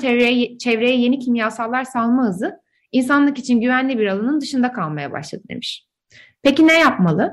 çevreye 0.59 0.97
yeni 0.97 1.19
kimyasallar 1.19 1.85
salma 1.85 2.29
hızı 2.29 2.61
insanlık 2.93 3.39
için 3.39 3.61
güvenli 3.61 3.99
bir 3.99 4.07
alanın 4.07 4.41
dışında 4.41 4.73
kalmaya 4.73 5.13
başladı 5.13 5.43
demiş. 5.51 5.87
Peki 6.43 6.67
ne 6.67 6.79
yapmalı? 6.79 7.33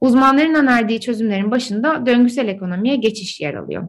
Uzmanların 0.00 0.54
önerdiği 0.54 1.00
çözümlerin 1.00 1.50
başında 1.50 2.06
döngüsel 2.06 2.48
ekonomiye 2.48 2.96
geçiş 2.96 3.40
yer 3.40 3.54
alıyor. 3.54 3.88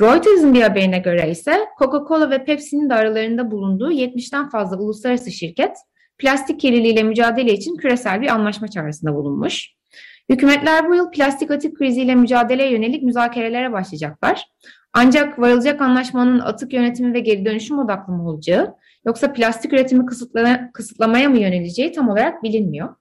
Reuters'ın 0.00 0.54
bir 0.54 0.62
haberine 0.62 0.98
göre 0.98 1.30
ise 1.30 1.66
Coca-Cola 1.78 2.30
ve 2.30 2.44
Pepsi'nin 2.44 2.90
de 2.90 2.94
aralarında 2.94 3.50
bulunduğu 3.50 3.92
70'ten 3.92 4.48
fazla 4.48 4.78
uluslararası 4.78 5.32
şirket 5.32 5.76
plastik 6.18 6.60
kirliliğiyle 6.60 7.02
mücadele 7.02 7.52
için 7.52 7.76
küresel 7.76 8.20
bir 8.20 8.28
anlaşma 8.28 8.68
çağrısında 8.68 9.14
bulunmuş. 9.14 9.70
Hükümetler 10.30 10.88
bu 10.88 10.94
yıl 10.94 11.10
plastik 11.10 11.50
atık 11.50 11.78
kriziyle 11.78 12.14
mücadeleye 12.14 12.72
yönelik 12.72 13.02
müzakerelere 13.02 13.72
başlayacaklar. 13.72 14.44
Ancak 14.92 15.38
varılacak 15.38 15.80
anlaşmanın 15.80 16.38
atık 16.38 16.72
yönetimi 16.72 17.14
ve 17.14 17.20
geri 17.20 17.44
dönüşüm 17.44 17.78
odaklı 17.78 18.12
mı 18.12 18.28
olacağı 18.28 18.74
yoksa 19.06 19.32
plastik 19.32 19.72
üretimi 19.72 20.06
kısıtlama, 20.06 20.72
kısıtlamaya 20.72 21.28
mı 21.28 21.38
yöneleceği 21.38 21.92
tam 21.92 22.08
olarak 22.08 22.42
bilinmiyor. 22.42 22.94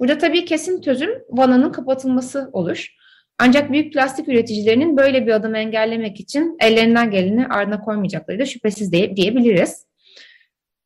Burada 0.00 0.18
tabii 0.18 0.44
kesin 0.44 0.80
çözüm 0.80 1.10
vananın 1.30 1.72
kapatılması 1.72 2.50
olur. 2.52 2.88
Ancak 3.38 3.72
büyük 3.72 3.92
plastik 3.92 4.28
üreticilerinin 4.28 4.96
böyle 4.96 5.26
bir 5.26 5.32
adımı 5.32 5.58
engellemek 5.58 6.20
için 6.20 6.56
ellerinden 6.60 7.10
geleni 7.10 7.46
ardına 7.46 7.80
koymayacakları 7.80 8.38
da 8.38 8.46
şüphesiz 8.46 8.92
diye, 8.92 9.16
diyebiliriz. 9.16 9.86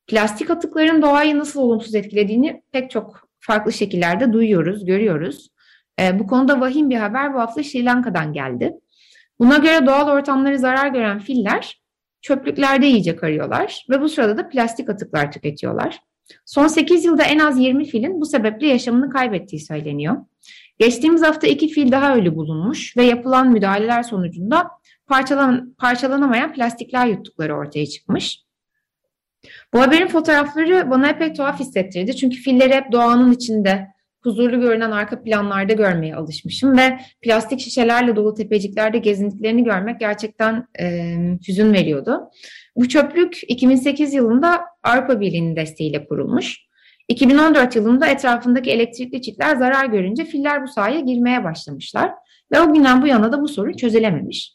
Plastik 0.06 0.50
atıkların 0.50 1.02
doğayı 1.02 1.38
nasıl 1.38 1.60
olumsuz 1.60 1.94
etkilediğini 1.94 2.62
pek 2.72 2.90
çok 2.90 3.28
farklı 3.40 3.72
şekillerde 3.72 4.32
duyuyoruz, 4.32 4.84
görüyoruz. 4.84 5.48
E, 6.00 6.18
bu 6.18 6.26
konuda 6.26 6.60
vahim 6.60 6.90
bir 6.90 6.96
haber 6.96 7.34
bu 7.34 7.40
hafta 7.40 7.64
Sri 7.64 7.84
Lanka'dan 7.84 8.32
geldi. 8.32 8.72
Buna 9.38 9.56
göre 9.56 9.86
doğal 9.86 10.08
ortamları 10.08 10.58
zarar 10.58 10.88
gören 10.88 11.18
filler 11.18 11.82
çöplüklerde 12.20 12.86
yiyecek 12.86 13.24
arıyorlar 13.24 13.86
ve 13.90 14.00
bu 14.00 14.08
sırada 14.08 14.38
da 14.38 14.48
plastik 14.48 14.90
atıklar 14.90 15.32
tüketiyorlar. 15.32 16.00
Son 16.44 16.66
8 16.66 17.04
yılda 17.04 17.22
en 17.22 17.38
az 17.38 17.58
20 17.58 17.84
filin 17.84 18.20
bu 18.20 18.26
sebeple 18.26 18.66
yaşamını 18.66 19.10
kaybettiği 19.10 19.60
söyleniyor. 19.60 20.16
Geçtiğimiz 20.78 21.22
hafta 21.22 21.46
iki 21.46 21.68
fil 21.68 21.92
daha 21.92 22.16
ölü 22.16 22.36
bulunmuş 22.36 22.96
ve 22.96 23.04
yapılan 23.04 23.52
müdahaleler 23.52 24.02
sonucunda 24.02 24.70
parçalan, 25.06 25.74
parçalanamayan 25.78 26.52
plastikler 26.52 27.06
yuttukları 27.06 27.56
ortaya 27.56 27.86
çıkmış. 27.86 28.40
Bu 29.74 29.80
haberin 29.80 30.06
fotoğrafları 30.06 30.90
bana 30.90 31.08
epey 31.08 31.32
tuhaf 31.32 31.60
hissettirdi. 31.60 32.16
Çünkü 32.16 32.36
filleri 32.36 32.74
hep 32.74 32.92
doğanın 32.92 33.32
içinde, 33.32 33.88
huzurlu 34.22 34.60
görünen 34.60 34.90
arka 34.90 35.22
planlarda 35.22 35.72
görmeye 35.72 36.14
alışmışım 36.14 36.78
ve 36.78 36.98
plastik 37.22 37.60
şişelerle 37.60 38.16
dolu 38.16 38.34
tepeciklerde 38.34 38.98
gezindiklerini 38.98 39.64
görmek 39.64 40.00
gerçekten 40.00 40.66
e, 40.80 41.16
hüzün 41.48 41.72
veriyordu. 41.72 42.30
Bu 42.78 42.88
çöplük 42.88 43.40
2008 43.48 44.14
yılında 44.14 44.60
Avrupa 44.82 45.20
Birliği'nin 45.20 45.56
desteğiyle 45.56 46.06
kurulmuş. 46.06 46.58
2014 47.08 47.76
yılında 47.76 48.06
etrafındaki 48.06 48.70
elektrikli 48.70 49.22
çitler 49.22 49.56
zarar 49.56 49.84
görünce 49.84 50.24
filler 50.24 50.62
bu 50.62 50.68
sahaya 50.68 51.00
girmeye 51.00 51.44
başlamışlar 51.44 52.10
ve 52.52 52.60
o 52.60 52.72
günden 52.72 53.02
bu 53.02 53.06
yana 53.06 53.32
da 53.32 53.40
bu 53.40 53.48
sorun 53.48 53.72
çözülememiş. 53.72 54.54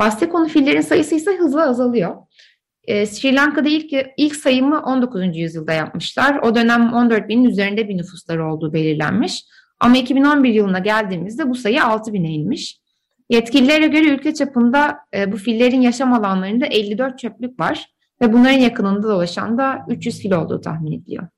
Bahse 0.00 0.28
konu 0.28 0.48
fillerin 0.48 0.80
sayısı 0.80 1.14
ise 1.14 1.36
hızla 1.36 1.68
azalıyor. 1.68 2.16
Ee, 2.84 3.06
Sri 3.06 3.34
Lanka'da 3.34 3.68
ilk, 3.68 3.92
ilk 4.16 4.36
sayımı 4.36 4.82
19. 4.82 5.36
yüzyılda 5.36 5.72
yapmışlar. 5.72 6.38
O 6.42 6.54
dönem 6.54 6.92
14 6.92 7.28
binin 7.28 7.44
üzerinde 7.44 7.88
bir 7.88 7.96
nüfusları 7.96 8.52
olduğu 8.52 8.72
belirlenmiş. 8.72 9.44
Ama 9.80 9.96
2011 9.96 10.54
yılına 10.54 10.78
geldiğimizde 10.78 11.50
bu 11.50 11.54
sayı 11.54 11.84
6 11.84 12.12
bine 12.12 12.30
inmiş. 12.30 12.81
Yetkililere 13.28 13.86
göre 13.86 14.04
ülke 14.04 14.34
çapında 14.34 14.98
e, 15.14 15.32
bu 15.32 15.36
fillerin 15.36 15.80
yaşam 15.80 16.12
alanlarında 16.12 16.66
54 16.66 17.18
çöplük 17.18 17.60
var 17.60 17.86
ve 18.22 18.32
bunların 18.32 18.58
yakınında 18.58 19.02
dolaşan 19.02 19.58
da 19.58 19.86
300 19.88 20.22
fil 20.22 20.32
olduğu 20.32 20.60
tahmin 20.60 20.92
ediliyor. 20.92 21.28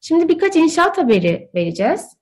Şimdi 0.00 0.28
birkaç 0.28 0.56
inşaat 0.56 0.98
haberi 0.98 1.50
vereceğiz. 1.54 2.16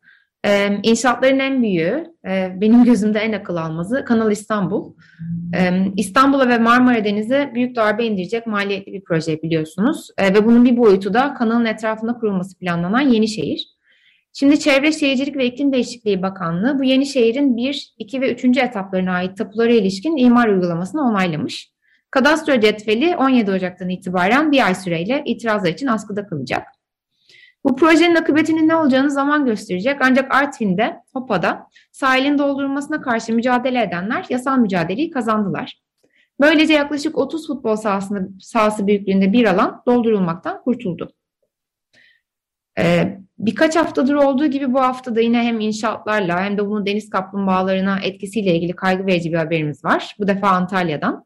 Ee, 0.45 0.81
inşaatların 0.83 1.39
en 1.39 1.63
büyüğü, 1.63 2.05
e, 2.29 2.57
benim 2.61 2.85
gözümde 2.85 3.19
en 3.19 3.33
akıl 3.33 3.57
almazı 3.57 4.05
Kanal 4.05 4.33
İstanbul. 4.33 4.95
Ee, 5.57 5.87
İstanbul'a 5.97 6.49
ve 6.49 6.59
Marmara 6.59 7.05
Denize 7.05 7.51
büyük 7.55 7.77
darbe 7.77 8.05
indirecek 8.05 8.47
maliyetli 8.47 8.93
bir 8.93 9.05
proje 9.05 9.43
biliyorsunuz. 9.43 10.09
Ee, 10.19 10.35
ve 10.35 10.47
bunun 10.47 10.65
bir 10.65 10.77
boyutu 10.77 11.15
da 11.15 11.35
kanalın 11.35 11.65
etrafında 11.65 12.15
kurulması 12.15 12.59
planlanan 12.59 13.01
yeni 13.01 13.29
şehir. 13.29 13.67
Şimdi 14.33 14.61
Çevre 14.61 14.93
Şehircilik 14.93 15.37
ve 15.37 15.47
İklim 15.47 15.73
Değişikliği 15.73 16.23
Bakanlığı 16.23 16.79
bu 16.79 16.85
yeni 16.85 17.07
şehrin 17.07 17.57
1, 17.57 17.95
2 17.99 18.21
ve 18.21 18.35
3. 18.35 18.45
etaplarına 18.45 19.13
ait 19.13 19.37
tapulara 19.37 19.73
ilişkin 19.73 20.17
imar 20.17 20.49
uygulamasını 20.49 21.03
onaylamış. 21.03 21.71
Kadastro 22.11 22.61
cetveli 22.61 23.17
17 23.17 23.51
Ocak'tan 23.51 23.89
itibaren 23.89 24.53
bir 24.53 24.67
ay 24.67 24.75
süreyle 24.75 25.23
itirazlar 25.27 25.71
için 25.71 25.87
askıda 25.87 26.27
kalacak. 26.27 26.67
Bu 27.65 27.77
projenin 27.77 28.15
akıbetinin 28.15 28.69
ne 28.69 28.77
olacağını 28.77 29.11
zaman 29.11 29.47
gösterecek 29.47 29.97
ancak 30.01 30.35
Artvin'de, 30.35 30.97
Hopa'da 31.13 31.67
sahilin 31.93 32.39
doldurulmasına 32.39 33.01
karşı 33.01 33.35
mücadele 33.35 33.83
edenler 33.83 34.27
yasal 34.29 34.59
mücadeleyi 34.59 35.11
kazandılar. 35.11 35.81
Böylece 36.41 36.73
yaklaşık 36.73 37.19
30 37.19 37.47
futbol 37.47 37.77
sahasında, 37.77 38.29
sahası 38.41 38.87
büyüklüğünde 38.87 39.33
bir 39.33 39.45
alan 39.45 39.83
doldurulmaktan 39.87 40.63
kurtuldu. 40.63 41.13
Ee, 42.79 43.19
birkaç 43.41 43.77
haftadır 43.77 44.15
olduğu 44.15 44.47
gibi 44.47 44.73
bu 44.73 44.81
hafta 44.81 45.17
da 45.17 45.21
yine 45.21 45.43
hem 45.43 45.61
inşaatlarla 45.61 46.45
hem 46.45 46.59
de 46.59 46.67
bunun 46.67 46.87
deniz 46.87 47.11
kaplumbağalarına 47.11 47.99
etkisiyle 48.03 48.57
ilgili 48.57 48.73
kaygı 48.73 49.07
verici 49.07 49.33
bir 49.33 49.37
haberimiz 49.37 49.85
var. 49.85 50.17
Bu 50.19 50.29
defa 50.29 50.49
Antalya'dan. 50.49 51.25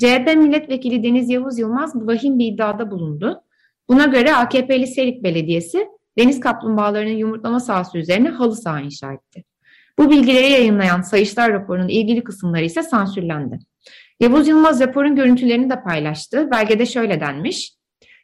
CHP 0.00 0.36
milletvekili 0.36 1.02
Deniz 1.02 1.30
Yavuz 1.30 1.58
Yılmaz 1.58 1.92
vahim 1.94 2.38
bir 2.38 2.46
iddiada 2.46 2.90
bulundu. 2.90 3.42
Buna 3.88 4.04
göre 4.04 4.34
AKP'li 4.34 4.86
Serik 4.86 5.22
Belediyesi 5.22 5.88
deniz 6.18 6.40
kaplumbağalarının 6.40 7.16
yumurtlama 7.16 7.60
sahası 7.60 7.98
üzerine 7.98 8.28
halı 8.28 8.56
saha 8.56 8.80
inşa 8.80 9.12
etti. 9.12 9.44
Bu 9.98 10.10
bilgileri 10.10 10.50
yayınlayan 10.50 11.00
Sayıştay 11.00 11.52
raporunun 11.52 11.88
ilgili 11.88 12.24
kısımları 12.24 12.64
ise 12.64 12.82
sansürlendi. 12.82 13.58
Yavuz 14.20 14.48
Yılmaz 14.48 14.80
raporun 14.80 15.16
görüntülerini 15.16 15.70
de 15.70 15.82
paylaştı. 15.82 16.50
Belgede 16.50 16.86
şöyle 16.86 17.20
denmiş. 17.20 17.72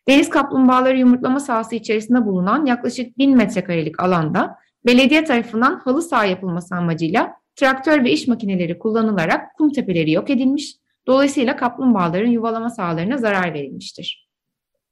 Deniz 0.09 0.31
kaplumbağaları 0.31 0.99
yumurtlama 0.99 1.41
sahası 1.41 1.75
içerisinde 1.75 2.27
bulunan 2.27 2.67
yaklaşık 2.67 3.19
1000 3.19 3.37
metrekarelik 3.37 4.01
alanda 4.01 4.57
belediye 4.87 5.25
tarafından 5.25 5.81
halı 5.85 6.03
saha 6.03 6.25
yapılması 6.25 6.75
amacıyla 6.75 7.33
traktör 7.57 8.05
ve 8.05 8.11
iş 8.11 8.29
makineleri 8.29 8.79
kullanılarak 8.79 9.55
kum 9.55 9.73
tepeleri 9.73 10.13
yok 10.13 10.31
edilmiş. 10.31 10.77
Dolayısıyla 11.07 11.57
kaplumbağaların 11.57 12.31
yuvalama 12.31 12.71
sahalarına 12.71 13.19
zarar 13.19 13.55
verilmiştir. 13.55 14.29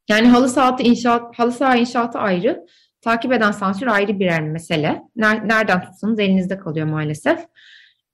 Yani 0.09 0.29
halı 0.29 0.49
saha 0.49 0.77
inşaat, 0.83 1.39
halı 1.39 1.53
saha 1.53 1.77
inşaatı 1.77 2.19
ayrı, 2.19 2.67
takip 3.01 3.33
eden 3.33 3.51
sansür 3.51 3.87
ayrı 3.87 4.19
birer 4.19 4.43
mesele. 4.43 5.03
Nereden 5.17 5.83
tutsanız 5.83 6.19
elinizde 6.19 6.59
kalıyor 6.59 6.87
maalesef. 6.87 7.39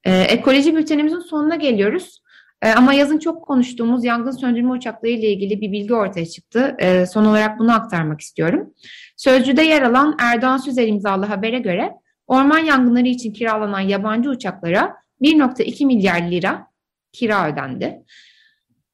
Ee, 0.03 0.21
ekoloji 0.21 0.75
bültenimizin 0.75 1.19
sonuna 1.19 1.55
geliyoruz. 1.55 2.21
Ee, 2.61 2.69
ama 2.71 2.93
yazın 2.93 3.19
çok 3.19 3.45
konuştuğumuz 3.45 4.05
yangın 4.05 4.31
söndürme 4.31 4.71
uçakları 4.71 5.11
ile 5.11 5.31
ilgili 5.31 5.61
bir 5.61 5.71
bilgi 5.71 5.93
ortaya 5.93 6.25
çıktı. 6.25 6.75
Ee, 6.79 7.05
son 7.05 7.25
olarak 7.25 7.59
bunu 7.59 7.73
aktarmak 7.73 8.21
istiyorum. 8.21 8.73
Sözcüde 9.17 9.61
yer 9.61 9.81
alan 9.81 10.17
Erdoğan 10.19 10.57
Süzer 10.57 10.87
imzalı 10.87 11.25
habere 11.25 11.59
göre 11.59 11.91
orman 12.27 12.59
yangınları 12.59 13.07
için 13.07 13.33
kiralanan 13.33 13.79
yabancı 13.79 14.29
uçaklara 14.29 14.95
1.2 15.21 15.85
milyar 15.85 16.21
lira 16.31 16.67
kira 17.11 17.51
ödendi. 17.53 18.03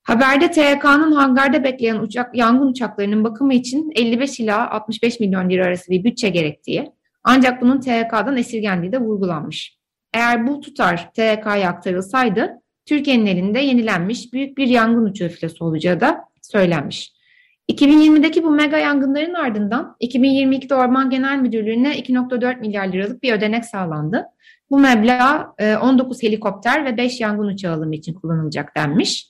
Haberde 0.03 0.51
TYK'nın 0.51 1.11
hangarda 1.11 1.63
bekleyen 1.63 1.99
uçak, 1.99 2.35
yangın 2.35 2.67
uçaklarının 2.67 3.23
bakımı 3.23 3.53
için 3.53 3.91
55 3.95 4.39
ila 4.39 4.71
65 4.71 5.19
milyon 5.19 5.49
lira 5.49 5.65
arası 5.65 5.91
bir 5.91 6.03
bütçe 6.03 6.29
gerektiği, 6.29 6.91
ancak 7.23 7.61
bunun 7.61 7.79
TYK'dan 7.79 8.37
esirgendiği 8.37 8.91
de 8.91 8.97
vurgulanmış. 8.97 9.77
Eğer 10.13 10.47
bu 10.47 10.59
tutar 10.59 11.11
TYK'ya 11.13 11.69
aktarılsaydı, 11.69 12.61
Türkiye'nin 12.87 13.25
elinde 13.25 13.59
yenilenmiş 13.59 14.33
büyük 14.33 14.57
bir 14.57 14.67
yangın 14.67 15.05
uçağı 15.05 15.29
filosu 15.29 15.65
olacağı 15.65 15.99
da 15.99 16.25
söylenmiş. 16.41 17.13
2020'deki 17.71 18.43
bu 18.43 18.51
mega 18.51 18.77
yangınların 18.77 19.33
ardından 19.33 19.95
2022'de 20.01 20.75
Orman 20.75 21.09
Genel 21.09 21.37
Müdürlüğü'ne 21.37 21.99
2.4 21.99 22.59
milyar 22.59 22.87
liralık 22.87 23.23
bir 23.23 23.33
ödenek 23.33 23.65
sağlandı. 23.65 24.25
Bu 24.69 24.79
meblağ 24.79 25.55
19 25.81 26.23
e, 26.23 26.27
helikopter 26.27 26.85
ve 26.85 26.97
5 26.97 27.21
yangın 27.21 27.47
uçağı 27.47 27.75
alımı 27.75 27.95
için 27.95 28.13
kullanılacak 28.13 28.75
denmiş. 28.77 29.27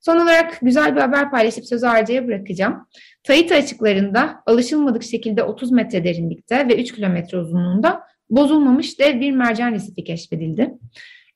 Son 0.00 0.16
olarak 0.16 0.58
güzel 0.62 0.96
bir 0.96 1.00
haber 1.00 1.30
paylaşıp 1.30 1.66
sözü 1.66 1.86
Arca'ya 1.86 2.26
bırakacağım. 2.26 2.86
Tahiti 3.22 3.54
açıklarında 3.54 4.42
alışılmadık 4.46 5.02
şekilde 5.02 5.42
30 5.42 5.72
metre 5.72 6.04
derinlikte 6.04 6.68
ve 6.68 6.82
3 6.82 6.94
kilometre 6.94 7.38
uzunluğunda 7.38 8.02
bozulmamış 8.30 8.98
dev 8.98 9.20
bir 9.20 9.32
mercan 9.32 9.72
resifi 9.72 10.04
keşfedildi. 10.04 10.74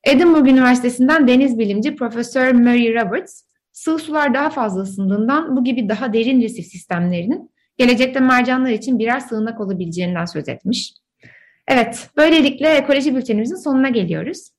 Edinburgh 0.05 0.47
Üniversitesi'nden 0.47 1.27
deniz 1.27 1.59
bilimci 1.59 1.95
Profesör 1.95 2.51
Murray 2.51 2.93
Roberts, 2.93 3.41
sığ 3.71 3.97
sular 3.97 4.33
daha 4.33 4.49
fazla 4.49 4.81
ısındığından 4.81 5.57
bu 5.57 5.63
gibi 5.63 5.89
daha 5.89 6.13
derin 6.13 6.41
resif 6.41 6.65
sistemlerinin 6.65 7.51
gelecekte 7.77 8.19
mercanlar 8.19 8.69
için 8.69 8.99
birer 8.99 9.19
sığınak 9.19 9.61
olabileceğinden 9.61 10.25
söz 10.25 10.49
etmiş. 10.49 10.93
Evet, 11.67 12.09
böylelikle 12.17 12.69
ekoloji 12.69 13.15
bültenimizin 13.15 13.55
sonuna 13.55 13.89
geliyoruz. 13.89 14.49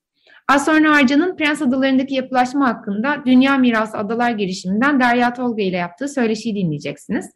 Az 0.48 0.64
sonra 0.64 0.96
Arca'nın 0.96 1.36
Prens 1.36 1.62
Adaları'ndaki 1.62 2.14
yapılaşma 2.14 2.68
hakkında 2.68 3.22
Dünya 3.26 3.58
Mirası 3.58 3.98
Adalar 3.98 4.30
girişiminden 4.30 5.00
Derya 5.00 5.32
Tolga 5.32 5.62
ile 5.62 5.76
yaptığı 5.76 6.08
söyleşiyi 6.08 6.54
dinleyeceksiniz. 6.54 7.30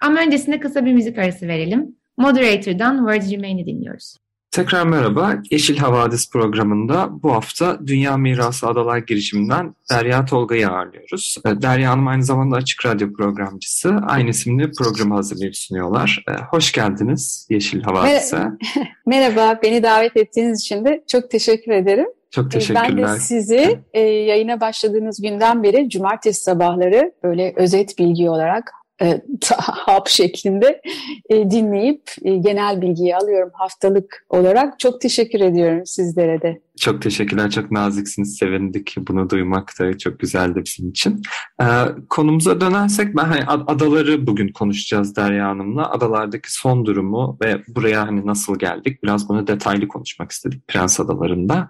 Ama 0.00 0.20
öncesinde 0.20 0.60
kısa 0.60 0.84
bir 0.84 0.92
müzik 0.92 1.18
arası 1.18 1.48
verelim. 1.48 1.96
Moderator'dan 2.16 2.96
Words 2.96 3.32
Remain'i 3.32 3.66
dinliyoruz. 3.66 4.16
Tekrar 4.56 4.86
merhaba. 4.86 5.34
Yeşil 5.50 5.76
Havadis 5.76 6.30
programında 6.30 7.08
bu 7.22 7.32
hafta 7.32 7.78
Dünya 7.86 8.16
Mirası 8.16 8.66
Adalar 8.66 8.98
girişiminden 8.98 9.74
Derya 9.90 10.24
Tolga'yı 10.24 10.68
ağırlıyoruz. 10.68 11.36
Ee, 11.46 11.62
Derya 11.62 11.90
Hanım 11.90 12.08
aynı 12.08 12.22
zamanda 12.22 12.56
Açık 12.56 12.86
Radyo 12.86 13.12
programcısı. 13.12 13.96
Aynı 14.06 14.30
isimli 14.30 14.70
programı 14.72 15.14
hazırlayıp 15.14 15.56
sunuyorlar. 15.56 16.24
Ee, 16.28 16.32
hoş 16.32 16.72
geldiniz 16.72 17.46
Yeşil 17.50 17.82
Havadis'e. 17.82 18.38
Merhaba, 19.06 19.60
beni 19.62 19.82
davet 19.82 20.16
ettiğiniz 20.16 20.60
için 20.60 20.84
de 20.84 21.04
çok 21.06 21.30
teşekkür 21.30 21.72
ederim. 21.72 22.06
Çok 22.30 22.50
teşekkürler. 22.50 22.88
Ben 22.88 22.98
de 22.98 23.20
sizi 23.20 23.80
e, 23.94 24.00
yayına 24.00 24.60
başladığınız 24.60 25.22
günden 25.22 25.62
beri 25.62 25.90
cumartesi 25.90 26.42
sabahları 26.42 27.12
böyle 27.22 27.52
özet 27.56 27.98
bilgi 27.98 28.30
olarak 28.30 28.72
e, 29.02 29.22
hap 29.58 30.08
şeklinde 30.08 30.80
e, 31.28 31.50
dinleyip 31.50 32.02
e, 32.22 32.36
genel 32.36 32.80
bilgiyi 32.82 33.16
alıyorum 33.16 33.50
haftalık 33.52 34.26
olarak. 34.28 34.78
Çok 34.78 35.00
teşekkür 35.00 35.40
ediyorum 35.40 35.86
sizlere 35.86 36.42
de. 36.42 36.60
Çok 36.80 37.02
teşekkürler, 37.02 37.50
çok 37.50 37.70
naziksiniz, 37.70 38.36
sevindik. 38.36 38.94
Bunu 38.98 39.30
duymak 39.30 39.72
da 39.80 39.98
çok 39.98 40.18
güzeldi 40.18 40.62
bizim 40.66 40.90
için. 40.90 41.22
Ee, 41.62 41.64
konumuza 42.08 42.60
dönersek, 42.60 43.16
ben 43.16 43.24
hani 43.24 43.44
adaları 43.44 44.26
bugün 44.26 44.48
konuşacağız 44.48 45.16
Derya 45.16 45.48
Hanım'la. 45.48 45.90
Adalardaki 45.90 46.52
son 46.52 46.86
durumu 46.86 47.38
ve 47.44 47.62
buraya 47.68 48.06
hani 48.06 48.26
nasıl 48.26 48.58
geldik, 48.58 49.02
biraz 49.02 49.28
bunu 49.28 49.46
detaylı 49.46 49.88
konuşmak 49.88 50.32
istedik 50.32 50.68
Prens 50.68 51.00
Adaları'nda. 51.00 51.68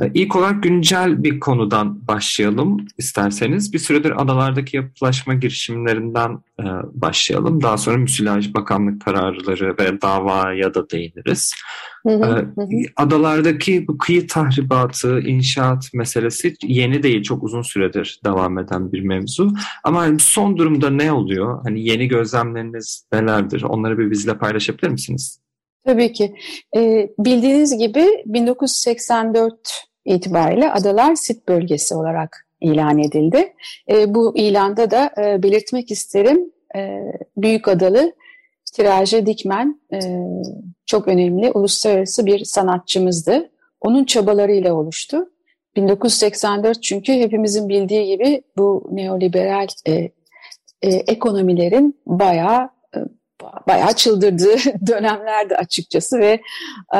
E, 0.00 0.10
ilk 0.14 0.36
olarak 0.36 0.62
güncel 0.62 1.22
bir 1.22 1.40
konudan 1.40 2.08
başlayalım 2.08 2.86
isterseniz. 2.98 3.72
Bir 3.72 3.78
süredir 3.78 4.22
adalardaki 4.22 4.76
yapılaşma 4.76 5.34
girişimlerinden 5.34 6.38
e, 6.60 6.64
başlayalım. 6.92 7.62
Daha 7.62 7.78
sonra 7.78 7.96
müsilaj 7.96 8.54
bakanlık 8.54 9.04
kararları 9.04 9.76
ve 9.80 10.02
davaya 10.02 10.74
da 10.74 10.90
değiniriz. 10.90 11.54
Hı 12.06 12.12
hı, 12.12 12.52
e, 12.58 12.62
hı. 12.62 12.68
Adalardaki 12.96 13.88
bu 13.88 13.98
kıyı 13.98 14.26
tahribatı, 14.26 15.20
inşaat 15.20 15.94
meselesi 15.94 16.54
yeni 16.62 17.02
değil. 17.02 17.22
Çok 17.22 17.42
uzun 17.42 17.62
süredir 17.62 18.20
devam 18.24 18.58
eden 18.58 18.92
bir 18.92 19.00
mevzu. 19.00 19.52
Ama 19.84 20.00
hani 20.00 20.18
son 20.18 20.56
durumda 20.56 20.90
ne 20.90 21.12
oluyor? 21.12 21.60
Hani 21.64 21.88
yeni 21.88 22.08
gözlemleriniz 22.08 23.04
nelerdir? 23.12 23.62
Onları 23.62 23.98
bir 23.98 24.10
bizle 24.10 24.38
paylaşabilir 24.38 24.88
misiniz? 24.88 25.45
Tabii 25.86 26.12
ki. 26.12 26.34
Ee, 26.76 27.08
bildiğiniz 27.18 27.78
gibi 27.78 28.22
1984 28.26 29.84
itibariyle 30.04 30.72
adalar 30.72 31.14
sit 31.14 31.48
bölgesi 31.48 31.94
olarak 31.94 32.46
ilan 32.60 32.98
edildi. 32.98 33.54
E, 33.90 34.14
bu 34.14 34.36
ilanda 34.36 34.90
da 34.90 35.10
e, 35.18 35.42
belirtmek 35.42 35.90
isterim 35.90 36.52
e, 36.76 37.00
Büyük 37.36 37.68
Adalı 37.68 38.12
Tiraje 38.72 39.26
Dikmen 39.26 39.80
e, 39.92 39.98
çok 40.86 41.08
önemli 41.08 41.50
uluslararası 41.50 42.26
bir 42.26 42.44
sanatçımızdı. 42.44 43.50
Onun 43.80 44.04
çabalarıyla 44.04 44.74
oluştu. 44.74 45.30
1984 45.76 46.82
çünkü 46.82 47.12
hepimizin 47.12 47.68
bildiği 47.68 48.06
gibi 48.06 48.42
bu 48.56 48.88
neoliberal 48.90 49.66
e, 49.86 49.92
e, 50.82 50.88
ekonomilerin 50.88 52.00
bayağı 52.06 52.64
e, 52.64 52.75
bayağı 53.68 53.92
çıldırdığı 53.92 54.56
dönemlerdi 54.86 55.56
açıkçası 55.56 56.18
ve 56.18 56.40
e, 56.94 56.98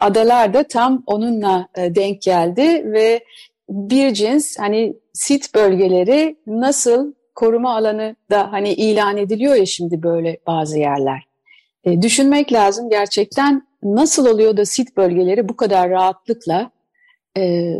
adalar 0.00 0.54
da 0.54 0.62
tam 0.62 1.02
onunla 1.06 1.68
e, 1.76 1.94
denk 1.94 2.22
geldi 2.22 2.92
ve 2.92 3.24
bir 3.68 4.14
cins 4.14 4.58
hani 4.58 4.96
sit 5.12 5.54
bölgeleri 5.54 6.36
nasıl 6.46 7.12
koruma 7.34 7.76
alanı 7.76 8.16
da 8.30 8.52
hani 8.52 8.72
ilan 8.72 9.16
ediliyor 9.16 9.54
ya 9.54 9.66
şimdi 9.66 10.02
böyle 10.02 10.38
bazı 10.46 10.78
yerler. 10.78 11.22
E, 11.84 12.02
düşünmek 12.02 12.52
lazım 12.52 12.90
gerçekten 12.90 13.66
nasıl 13.82 14.26
oluyor 14.26 14.56
da 14.56 14.64
sit 14.64 14.96
bölgeleri 14.96 15.48
bu 15.48 15.56
kadar 15.56 15.90
rahatlıkla 15.90 16.70
e, 17.38 17.74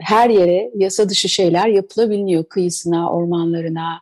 her 0.00 0.30
yere 0.30 0.70
yasa 0.74 1.08
dışı 1.08 1.28
şeyler 1.28 1.68
yapılabiliyor 1.68 2.44
kıyısına, 2.44 3.12
ormanlarına, 3.12 4.00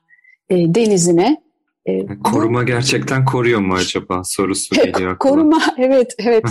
e, 0.51 0.75
denizine. 0.75 1.46
E, 1.87 2.07
koruma 2.25 2.61
bu, 2.61 2.66
gerçekten 2.66 3.25
koruyor 3.25 3.61
mu 3.61 3.75
acaba 3.75 4.25
sorusu 4.25 4.75
geliyor 4.75 5.12
aklıma. 5.12 5.18
Koruma 5.18 5.62
evet 5.79 6.14
evet. 6.18 6.44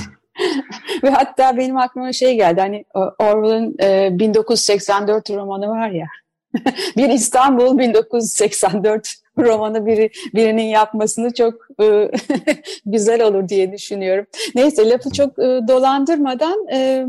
Ve 1.03 1.09
hatta 1.09 1.57
benim 1.57 1.77
aklıma 1.77 2.13
şey 2.13 2.35
geldi 2.35 2.61
hani 2.61 2.85
Orwell'ın 3.19 3.75
e, 3.83 4.19
1984 4.19 5.29
romanı 5.29 5.67
var 5.67 5.89
ya. 5.89 6.07
bir 6.97 7.09
İstanbul 7.09 7.77
1984 7.77 9.13
romanı 9.37 9.85
biri, 9.85 10.09
birinin 10.33 10.63
yapmasını 10.63 11.33
çok 11.33 11.53
e, 11.81 12.11
güzel 12.85 13.23
olur 13.23 13.49
diye 13.49 13.71
düşünüyorum. 13.71 14.25
Neyse 14.55 14.89
lafı 14.89 15.11
çok 15.11 15.39
e, 15.39 15.59
dolandırmadan 15.67 16.67
e, 16.73 17.05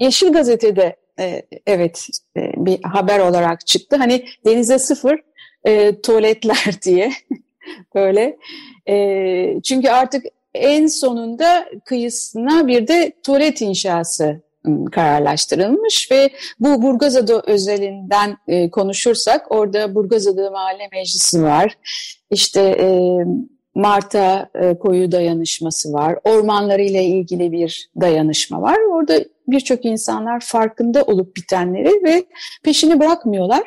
Yeşil 0.00 0.32
Gazete'de 0.32 0.96
e, 1.18 1.42
evet 1.66 2.08
e, 2.36 2.52
bir 2.56 2.82
haber 2.82 3.18
olarak 3.20 3.66
çıktı. 3.66 3.96
Hani 3.96 4.24
denize 4.46 4.78
sıfır 4.78 5.18
e, 5.64 6.00
tuvaletler 6.00 6.82
diye 6.82 7.12
böyle. 7.94 8.36
E, 8.88 9.62
çünkü 9.62 9.88
artık 9.88 10.24
en 10.54 10.86
sonunda 10.86 11.66
kıyısına 11.84 12.66
bir 12.66 12.88
de 12.88 13.12
tuvalet 13.22 13.60
inşası 13.60 14.40
kararlaştırılmış 14.92 16.10
ve 16.10 16.30
bu 16.60 16.82
Burgazada 16.82 17.42
özelinden 17.46 18.36
e, 18.48 18.70
konuşursak 18.70 19.52
orada 19.52 19.94
Burgazada 19.94 20.50
Mahalle 20.50 20.88
Meclisi 20.92 21.42
var. 21.42 21.78
İşte 22.30 22.60
e, 22.60 23.18
Marta 23.74 24.50
e, 24.54 24.78
Koyu 24.78 25.12
Dayanışması 25.12 25.92
var. 25.92 26.18
Ormanları 26.24 26.82
ile 26.82 27.04
ilgili 27.04 27.52
bir 27.52 27.90
dayanışma 28.00 28.62
var. 28.62 28.78
Orada 28.92 29.24
birçok 29.48 29.84
insanlar 29.84 30.40
farkında 30.40 31.02
olup 31.02 31.36
bitenleri 31.36 32.04
ve 32.04 32.24
peşini 32.64 33.00
bırakmıyorlar. 33.00 33.62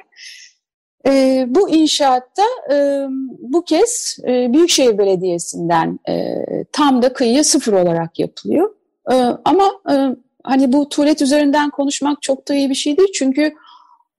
E, 1.07 1.45
bu 1.47 1.69
inşaatta 1.69 2.43
e, 2.71 3.05
bu 3.39 3.63
kez 3.63 4.17
e, 4.27 4.53
Büyükşehir 4.53 4.97
Belediyesi'nden 4.97 5.99
e, 6.09 6.43
tam 6.71 7.01
da 7.01 7.13
kıyı 7.13 7.43
sıfır 7.43 7.73
olarak 7.73 8.19
yapılıyor. 8.19 8.75
E, 9.11 9.15
ama 9.45 9.71
e, 9.91 9.95
hani 10.43 10.73
bu 10.73 10.89
tuvalet 10.89 11.21
üzerinden 11.21 11.69
konuşmak 11.69 12.21
çok 12.21 12.47
da 12.47 12.53
iyi 12.53 12.69
bir 12.69 12.75
şey 12.75 12.97
değil. 12.97 13.11
Çünkü 13.13 13.53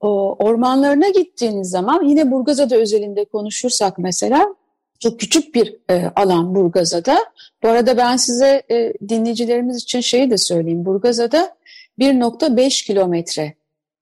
o, 0.00 0.36
ormanlarına 0.38 1.08
gittiğiniz 1.08 1.70
zaman 1.70 2.04
yine 2.04 2.30
Burgazada 2.30 2.76
özelinde 2.76 3.24
konuşursak 3.24 3.98
mesela 3.98 4.54
çok 5.00 5.20
küçük 5.20 5.54
bir 5.54 5.76
e, 5.90 6.10
alan 6.16 6.54
Burgazada. 6.54 7.18
Bu 7.62 7.68
arada 7.68 7.96
ben 7.96 8.16
size 8.16 8.62
e, 8.70 8.92
dinleyicilerimiz 9.08 9.82
için 9.82 10.00
şeyi 10.00 10.30
de 10.30 10.38
söyleyeyim. 10.38 10.84
Burgazada 10.84 11.56
1.5 11.98 12.86
kilometre 12.86 13.54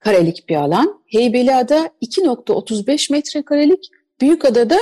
karelik 0.05 0.49
bir 0.49 0.57
alan. 0.57 1.03
Heybeliada 1.07 1.91
2.35 2.03 3.13
metre 3.13 3.43
karelik. 3.43 3.91
Büyükada'da 4.21 4.79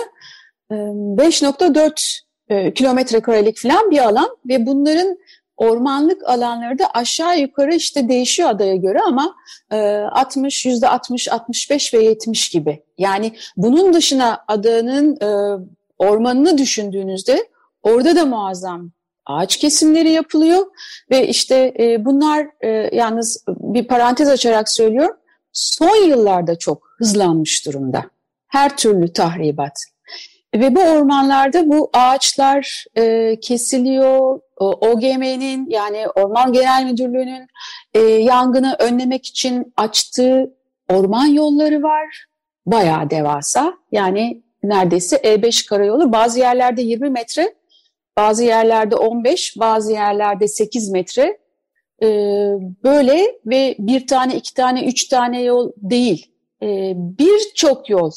e, 0.71 0.75
5.4 0.75 2.21
e, 2.49 2.75
kilometre 2.75 3.21
karelik 3.21 3.59
falan 3.59 3.91
bir 3.91 3.99
alan 3.99 4.29
ve 4.49 4.67
bunların 4.67 5.19
ormanlık 5.57 6.29
alanları 6.29 6.79
da 6.79 6.91
aşağı 6.95 7.41
yukarı 7.41 7.75
işte 7.75 8.09
değişiyor 8.09 8.51
adaya 8.51 8.77
göre 8.77 8.99
ama 9.07 9.35
e, 9.73 9.77
60, 9.77 10.67
yüzde 10.67 10.89
60, 10.89 11.29
65 11.29 11.95
ve 11.95 12.05
70 12.05 12.49
gibi. 12.49 12.83
Yani 12.99 13.33
bunun 13.57 13.95
dışına 13.95 14.45
adanın 14.49 15.17
e, 15.21 15.59
ormanını 15.99 16.59
düşündüğünüzde 16.59 17.49
orada 17.83 18.17
da 18.17 18.25
muazzam 18.25 18.91
ağaç 19.37 19.57
kesimleri 19.57 20.11
yapılıyor 20.11 20.66
ve 21.11 21.29
işte 21.29 21.75
e, 21.79 22.05
bunlar 22.05 22.47
e, 22.61 22.97
yalnız 22.97 23.45
bir 23.49 23.87
parantez 23.87 24.29
açarak 24.29 24.69
söylüyorum 24.69 25.16
son 25.53 26.09
yıllarda 26.09 26.59
çok 26.59 26.83
hızlanmış 26.99 27.66
durumda. 27.66 28.05
Her 28.49 28.77
türlü 28.77 29.12
tahribat. 29.12 29.85
Ve 30.55 30.75
bu 30.77 30.81
ormanlarda 30.81 31.69
bu 31.69 31.90
ağaçlar 31.93 32.85
e, 32.97 33.37
kesiliyor. 33.40 34.40
OGM'nin 34.57 35.71
yani 35.71 36.09
Orman 36.14 36.53
Genel 36.53 36.85
Müdürlüğü'nün 36.85 37.47
e, 37.95 38.01
yangını 38.01 38.77
önlemek 38.79 39.27
için 39.27 39.73
açtığı 39.77 40.55
orman 40.88 41.27
yolları 41.27 41.83
var. 41.83 42.27
Bayağı 42.66 43.11
devasa. 43.11 43.75
Yani 43.93 44.43
neredeyse 44.62 45.16
E5 45.16 45.69
karayolu. 45.69 46.12
Bazı 46.12 46.38
yerlerde 46.38 46.83
20 46.83 47.11
metre, 47.11 47.55
bazı 48.21 48.45
yerlerde 48.45 48.97
15, 48.97 49.55
bazı 49.59 49.93
yerlerde 49.93 50.49
8 50.49 50.91
metre. 50.91 51.39
E, 52.03 52.09
böyle 52.85 53.39
ve 53.47 53.75
bir 53.79 54.07
tane, 54.07 54.37
iki 54.37 54.55
tane, 54.55 54.87
üç 54.87 55.09
tane 55.09 55.43
yol 55.43 55.73
değil. 55.77 56.27
E, 56.63 56.93
Birçok 56.97 57.91
yol 57.91 58.11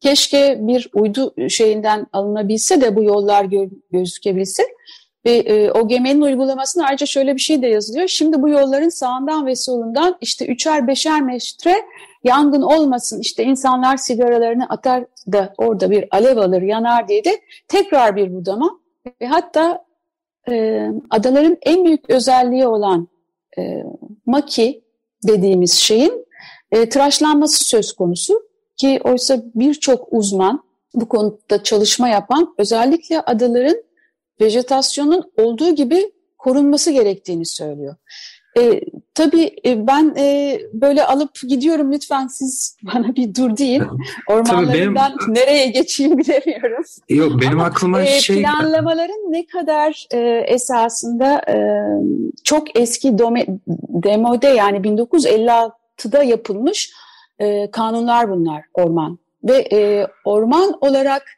Keşke 0.00 0.58
bir 0.60 0.90
uydu 0.94 1.34
şeyinden 1.48 2.06
alınabilse 2.12 2.80
de 2.80 2.96
bu 2.96 3.02
yollar 3.02 3.44
gö 3.44 3.68
gözükebilse. 3.90 4.62
Ve 5.26 5.30
e, 5.30 5.70
o 5.70 5.88
geminin 5.88 6.20
uygulamasında 6.20 6.84
ayrıca 6.84 7.06
şöyle 7.06 7.34
bir 7.34 7.40
şey 7.40 7.62
de 7.62 7.66
yazılıyor. 7.66 8.08
Şimdi 8.08 8.42
bu 8.42 8.48
yolların 8.48 8.88
sağından 8.88 9.46
ve 9.46 9.56
solundan 9.56 10.18
işte 10.20 10.46
üçer 10.46 10.86
beşer 10.86 11.22
metre 11.22 11.74
yangın 12.24 12.62
olmasın 12.62 13.20
işte 13.20 13.44
insanlar 13.44 13.96
sigaralarını 13.96 14.66
atar 14.68 15.04
da 15.32 15.54
orada 15.58 15.90
bir 15.90 16.04
alev 16.10 16.36
alır 16.36 16.62
yanar 16.62 17.08
diye 17.08 17.24
de 17.24 17.40
tekrar 17.68 18.16
bir 18.16 18.34
budama. 18.34 18.80
Ve 19.20 19.26
hatta 19.26 19.84
e, 20.48 20.86
adaların 21.10 21.56
en 21.62 21.84
büyük 21.84 22.10
özelliği 22.10 22.66
olan 22.66 23.08
e, 23.58 23.82
maki 24.26 24.84
dediğimiz 25.26 25.72
şeyin 25.72 26.26
e, 26.70 26.88
tıraşlanması 26.88 27.64
söz 27.64 27.92
konusu. 27.92 28.48
Ki 28.76 29.00
oysa 29.04 29.42
birçok 29.54 30.12
uzman 30.12 30.62
bu 30.94 31.08
konuda 31.08 31.62
çalışma 31.62 32.08
yapan 32.08 32.54
özellikle 32.58 33.20
adaların 33.20 33.82
vejetasyonun 34.40 35.32
olduğu 35.36 35.74
gibi 35.74 36.12
korunması 36.38 36.90
gerektiğini 36.90 37.46
söylüyor. 37.46 37.96
E, 38.58 38.80
tabii 39.14 39.56
e, 39.66 39.86
ben 39.86 40.14
e, 40.18 40.58
böyle 40.72 41.04
alıp 41.04 41.30
gidiyorum 41.48 41.92
lütfen 41.92 42.26
siz 42.26 42.76
bana 42.82 43.16
bir 43.16 43.34
dur 43.34 43.56
deyin. 43.56 43.82
Ormanlarından 44.28 45.12
benim, 45.20 45.34
nereye 45.34 45.66
geçeyim 45.66 46.18
bilemiyorum. 46.18 46.84
Yok 47.08 47.40
benim 47.40 47.60
Ama, 47.60 47.64
aklıma 47.64 48.02
e, 48.02 48.06
şey... 48.06 48.42
Planlamaların 48.42 49.32
ne 49.32 49.46
kadar 49.46 50.06
e, 50.12 50.18
esasında 50.46 51.42
e, 51.48 51.56
çok 52.44 52.80
eski 52.80 53.18
dome, 53.18 53.46
demode 53.88 54.48
yani 54.48 54.78
1956'da 54.78 56.22
yapılmış 56.22 56.92
e, 57.38 57.70
kanunlar 57.70 58.30
bunlar 58.30 58.64
orman. 58.74 59.18
Ve 59.44 59.68
e, 59.72 60.06
orman 60.24 60.78
olarak 60.80 61.37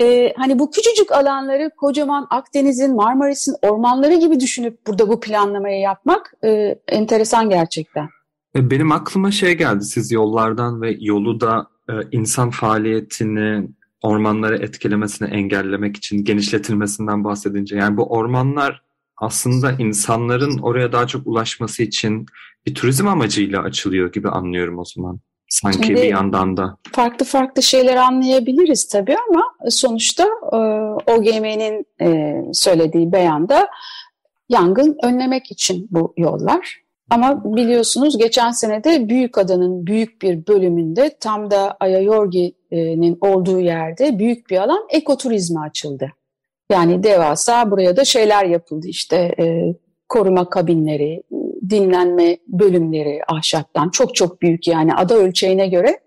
e, 0.00 0.32
hani 0.36 0.58
bu 0.58 0.70
küçücük 0.70 1.12
alanları 1.12 1.70
kocaman 1.76 2.26
Akdeniz'in, 2.30 2.94
Marmaris'in 2.94 3.54
ormanları 3.62 4.14
gibi 4.14 4.40
düşünüp 4.40 4.86
burada 4.86 5.08
bu 5.08 5.20
planlamayı 5.20 5.80
yapmak 5.80 6.32
e, 6.44 6.78
enteresan 6.88 7.50
gerçekten. 7.50 8.08
E, 8.56 8.70
benim 8.70 8.92
aklıma 8.92 9.30
şey 9.30 9.54
geldi. 9.54 9.84
Siz 9.84 10.12
yollardan 10.12 10.82
ve 10.82 10.96
yolu 11.00 11.40
da 11.40 11.66
e, 11.90 11.92
insan 12.12 12.50
faaliyetini, 12.50 13.68
ormanları 14.02 14.56
etkilemesini 14.56 15.28
engellemek 15.28 15.96
için 15.96 16.24
genişletilmesinden 16.24 17.24
bahsedince 17.24 17.76
yani 17.76 17.96
bu 17.96 18.12
ormanlar 18.12 18.82
aslında 19.16 19.72
insanların 19.72 20.58
oraya 20.58 20.92
daha 20.92 21.06
çok 21.06 21.26
ulaşması 21.26 21.82
için 21.82 22.26
bir 22.66 22.74
turizm 22.74 23.08
amacıyla 23.08 23.62
açılıyor 23.62 24.12
gibi 24.12 24.28
anlıyorum 24.28 24.78
o 24.78 24.84
zaman. 24.84 25.20
Sanki 25.48 25.86
Şimdi, 25.86 26.02
bir 26.02 26.08
yandan 26.08 26.56
da. 26.56 26.76
Farklı 26.92 27.26
farklı 27.26 27.62
şeyler 27.62 27.96
anlayabiliriz 27.96 28.88
tabii 28.88 29.16
ama 29.30 29.42
sonuçta 29.68 30.24
e, 30.52 30.56
OGM'nin 31.12 31.86
e, 32.00 32.36
söylediği 32.52 33.12
beyanda 33.12 33.68
yangın 34.48 34.96
önlemek 35.02 35.50
için 35.50 35.88
bu 35.90 36.14
yollar. 36.16 36.82
Ama 37.10 37.56
biliyorsunuz 37.56 38.18
geçen 38.18 38.50
senede 38.50 39.08
büyük 39.08 39.38
adanın 39.38 39.86
büyük 39.86 40.22
bir 40.22 40.46
bölümünde 40.46 41.16
tam 41.20 41.50
da 41.50 41.76
Ayayorgi'nin 41.80 43.18
olduğu 43.20 43.60
yerde 43.60 44.18
büyük 44.18 44.50
bir 44.50 44.56
alan 44.56 44.86
ekoturizme 44.90 45.60
açıldı. 45.60 46.12
Yani 46.72 47.02
devasa 47.02 47.70
buraya 47.70 47.96
da 47.96 48.04
şeyler 48.04 48.44
yapıldı 48.44 48.86
işte 48.88 49.34
e, 49.38 49.74
koruma 50.08 50.50
kabinleri, 50.50 51.22
dinlenme 51.70 52.38
bölümleri 52.46 53.20
ahşaptan 53.28 53.90
çok 53.90 54.14
çok 54.14 54.42
büyük 54.42 54.68
yani 54.68 54.94
ada 54.94 55.14
ölçeğine 55.14 55.68
göre 55.68 56.00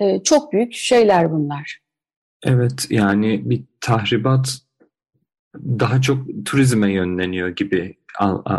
e, 0.00 0.22
çok 0.22 0.52
büyük 0.52 0.72
şeyler 0.72 1.32
bunlar. 1.32 1.78
Evet 2.44 2.86
yani 2.90 3.50
bir 3.50 3.62
tahribat 3.80 4.58
daha 5.56 6.02
çok 6.02 6.18
turizme 6.44 6.92
yönleniyor 6.92 7.48
gibi 7.48 7.96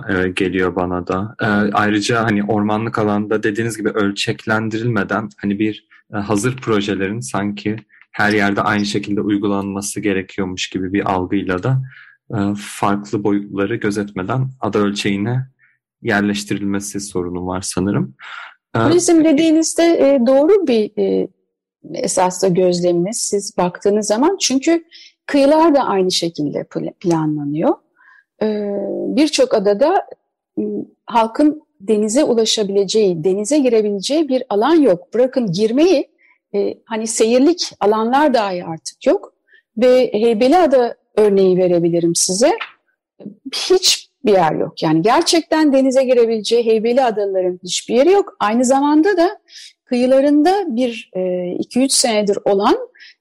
e, 0.10 0.27
geliyor 0.27 0.75
bana 0.75 1.08
da. 1.08 1.36
E, 1.41 1.45
ayrıca 1.73 2.23
hani 2.23 2.43
ormanlık 2.43 2.99
alanda 2.99 3.43
dediğiniz 3.43 3.77
gibi 3.77 3.89
ölçeklendirilmeden 3.89 5.30
hani 5.38 5.60
bir 5.60 5.88
e, 6.13 6.17
hazır 6.17 6.58
projelerin 6.58 7.19
sanki 7.19 7.75
her 8.12 8.32
yerde 8.32 8.62
aynı 8.62 8.86
şekilde 8.86 9.21
uygulanması 9.21 9.99
gerekiyormuş 9.99 10.69
gibi 10.69 10.93
bir 10.93 11.12
algıyla 11.12 11.63
da 11.63 11.82
farklı 12.58 13.23
boyutları 13.23 13.75
gözetmeden 13.75 14.49
ada 14.60 14.80
ölçeğine 14.80 15.47
yerleştirilmesi 16.01 16.99
sorunu 16.99 17.47
var 17.47 17.61
sanırım. 17.61 18.15
Turizm 18.73 19.23
dediğinizde 19.23 20.19
doğru 20.27 20.67
bir 20.67 20.91
esasda 21.93 22.47
gözleminiz 22.47 23.17
siz 23.17 23.57
baktığınız 23.57 24.07
zaman 24.07 24.37
çünkü 24.39 24.83
kıyılar 25.25 25.75
da 25.75 25.79
aynı 25.83 26.11
şekilde 26.11 26.63
planlanıyor. 26.99 27.75
Birçok 29.15 29.53
adada 29.53 30.05
halkın 31.05 31.61
denize 31.79 32.23
ulaşabileceği, 32.23 33.23
denize 33.23 33.59
girebileceği 33.59 34.29
bir 34.29 34.43
alan 34.49 34.75
yok. 34.75 35.13
Bırakın 35.13 35.51
girmeyi, 35.51 36.11
hani 36.85 37.07
seyirlik 37.07 37.71
alanlar 37.79 38.33
dahi 38.33 38.65
artık 38.65 39.05
yok. 39.05 39.33
Ve 39.77 40.13
Heybeliada 40.13 40.95
örneği 41.15 41.57
verebilirim 41.57 42.15
size. 42.15 42.51
Hiç 43.53 44.11
bir 44.25 44.31
yer 44.31 44.51
yok. 44.51 44.84
Yani 44.84 45.01
gerçekten 45.01 45.73
denize 45.73 46.03
girebileceği 46.03 46.65
Heybeli 46.65 47.03
Adaların 47.03 47.60
hiçbir 47.63 47.95
yeri 47.95 48.12
yok. 48.12 48.36
Aynı 48.39 48.65
zamanda 48.65 49.17
da 49.17 49.39
kıyılarında 49.86 50.63
bir 50.67 51.10
2-3 51.15 51.84
e, 51.86 51.89
senedir 51.89 52.38
olan 52.45 52.77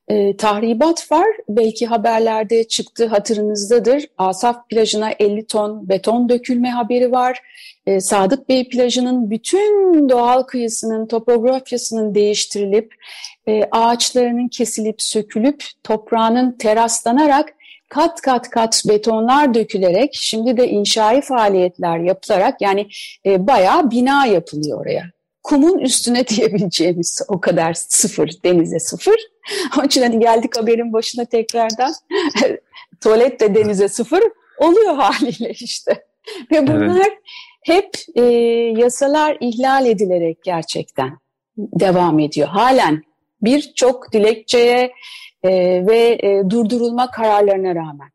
e, 0.08 0.36
tahribat 0.36 1.12
var. 1.12 1.26
Belki 1.48 1.86
haberlerde 1.86 2.68
çıktı 2.68 3.06
hatırınızdadır. 3.06 4.06
Asaf 4.18 4.68
plajına 4.68 5.10
50 5.18 5.46
ton 5.46 5.88
beton 5.88 6.28
dökülme 6.28 6.70
haberi 6.70 7.12
var. 7.12 7.38
E, 7.86 8.00
Sadık 8.00 8.48
Bey 8.48 8.68
plajının 8.68 9.30
bütün 9.30 10.08
doğal 10.08 10.42
kıyısının 10.42 11.06
topografyasının 11.06 12.14
değiştirilip 12.14 12.94
e, 13.48 13.64
ağaçlarının 13.70 14.48
kesilip 14.48 15.02
sökülüp 15.02 15.64
toprağının 15.84 16.52
teraslanarak 16.52 17.54
kat 17.90 18.20
kat 18.20 18.50
kat 18.50 18.83
betonlar 18.88 19.55
dökülerek 19.55 20.11
şimdi 20.14 20.57
de 20.57 20.68
inşai 20.68 21.20
faaliyetler 21.20 21.98
yapılarak 21.98 22.61
yani 22.61 22.88
e, 23.26 23.46
bayağı 23.46 23.90
bina 23.90 24.26
yapılıyor 24.26 24.81
oraya. 24.81 25.05
Kumun 25.42 25.79
üstüne 25.79 26.26
diyebileceğimiz 26.29 27.22
o 27.29 27.40
kadar 27.40 27.74
sıfır, 27.74 28.31
denize 28.44 28.79
sıfır. 28.79 29.16
Onun 29.76 29.87
için 29.87 30.03
hani 30.03 30.20
geldik 30.20 30.57
haberin 30.57 30.92
başına 30.92 31.24
tekrardan 31.24 31.94
tuvalet 33.00 33.40
de 33.40 33.55
denize 33.55 33.88
sıfır 33.88 34.22
oluyor 34.59 34.94
haliyle 34.94 35.50
işte. 35.50 36.05
Ve 36.53 36.66
bunlar 36.66 36.96
evet. 36.96 37.18
hep 37.62 37.90
e, 38.14 38.22
yasalar 38.81 39.37
ihlal 39.40 39.87
edilerek 39.87 40.42
gerçekten 40.42 41.18
devam 41.57 42.18
ediyor. 42.18 42.48
Halen 42.48 43.03
birçok 43.42 44.12
dilekçeye 44.12 44.92
e, 45.42 45.50
ve 45.87 46.18
e, 46.22 46.50
durdurulma 46.50 47.11
kararlarına 47.11 47.74
rağmen. 47.74 48.11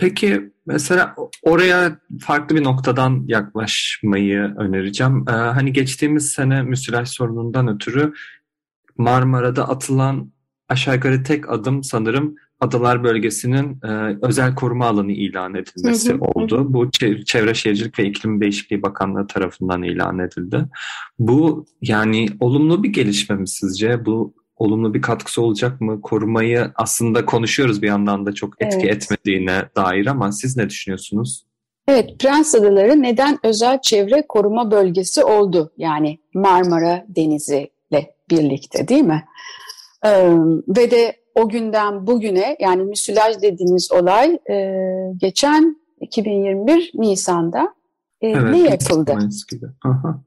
Peki 0.00 0.50
mesela 0.66 1.14
oraya 1.42 1.98
farklı 2.20 2.56
bir 2.56 2.64
noktadan 2.64 3.24
yaklaşmayı 3.26 4.40
önereceğim. 4.40 5.24
Ee, 5.28 5.32
hani 5.32 5.72
geçtiğimiz 5.72 6.30
sene 6.30 6.62
müsilaj 6.62 7.08
sorunundan 7.08 7.68
ötürü 7.68 8.12
Marmara'da 8.98 9.68
atılan 9.68 10.32
aşağı 10.68 10.94
yukarı 10.94 11.22
tek 11.22 11.50
adım 11.50 11.84
sanırım 11.84 12.34
Adalar 12.60 13.04
Bölgesi'nin 13.04 13.78
e, 13.84 14.18
özel 14.22 14.54
koruma 14.54 14.86
alanı 14.86 15.12
ilan 15.12 15.54
edilmesi 15.54 16.12
hı 16.12 16.16
hı. 16.16 16.20
oldu. 16.20 16.66
Bu 16.68 16.90
Çevre 17.26 17.54
Şehircilik 17.54 17.98
ve 17.98 18.04
İklim 18.04 18.40
Değişikliği 18.40 18.82
Bakanlığı 18.82 19.26
tarafından 19.26 19.82
ilan 19.82 20.18
edildi. 20.18 20.64
Bu 21.18 21.66
yani 21.82 22.28
olumlu 22.40 22.82
bir 22.82 22.88
gelişme 22.88 23.36
mi 23.36 23.48
sizce? 23.48 24.04
Bu 24.04 24.34
olumlu 24.56 24.94
bir 24.94 25.02
katkısı 25.02 25.42
olacak 25.42 25.80
mı? 25.80 26.00
Korumayı 26.00 26.70
aslında 26.74 27.26
konuşuyoruz 27.26 27.82
bir 27.82 27.86
yandan 27.86 28.26
da 28.26 28.34
çok 28.34 28.62
etki 28.62 28.86
evet. 28.86 28.96
etmediğine 28.96 29.62
dair 29.76 30.06
ama 30.06 30.32
siz 30.32 30.56
ne 30.56 30.70
düşünüyorsunuz? 30.70 31.46
Evet, 31.88 32.18
Prens 32.18 32.54
Adaları 32.54 33.02
neden 33.02 33.38
özel 33.42 33.80
çevre 33.80 34.26
koruma 34.28 34.70
bölgesi 34.70 35.24
oldu? 35.24 35.72
Yani 35.76 36.18
Marmara 36.34 37.04
Denizi 37.08 37.70
ile 37.90 38.14
birlikte 38.30 38.88
değil 38.88 39.02
mi? 39.02 39.24
Ee, 40.04 40.28
ve 40.68 40.90
de 40.90 41.16
o 41.34 41.48
günden 41.48 42.06
bugüne 42.06 42.56
yani 42.60 42.82
müsilaj 42.82 43.42
dediğimiz 43.42 43.92
olay 43.92 44.38
e, 44.50 44.82
geçen 45.16 45.76
2021 46.00 46.90
Nisan'da 46.94 47.74
e, 48.20 48.28
evet, 48.28 48.50
ne 48.50 48.58
yapıldı? 48.58 49.18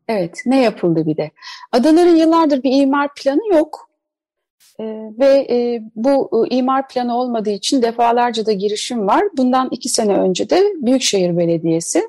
Evet, 0.08 0.42
ne 0.46 0.62
yapıldı 0.62 1.06
bir 1.06 1.18
de? 1.18 1.32
Adaların 1.72 2.16
yıllardır 2.16 2.64
bir 2.64 2.82
imar 2.82 3.10
planı 3.14 3.56
yok. 3.56 3.89
Ee, 4.80 4.84
ve 5.20 5.48
e, 5.50 5.82
bu 5.96 6.46
e, 6.46 6.56
imar 6.56 6.88
planı 6.88 7.18
olmadığı 7.18 7.50
için 7.50 7.82
defalarca 7.82 8.46
da 8.46 8.52
girişim 8.52 9.08
var. 9.08 9.24
Bundan 9.38 9.68
iki 9.72 9.90
sene 9.90 10.14
önce 10.14 10.50
de 10.50 10.64
Büyükşehir 10.76 11.38
Belediyesi 11.38 12.02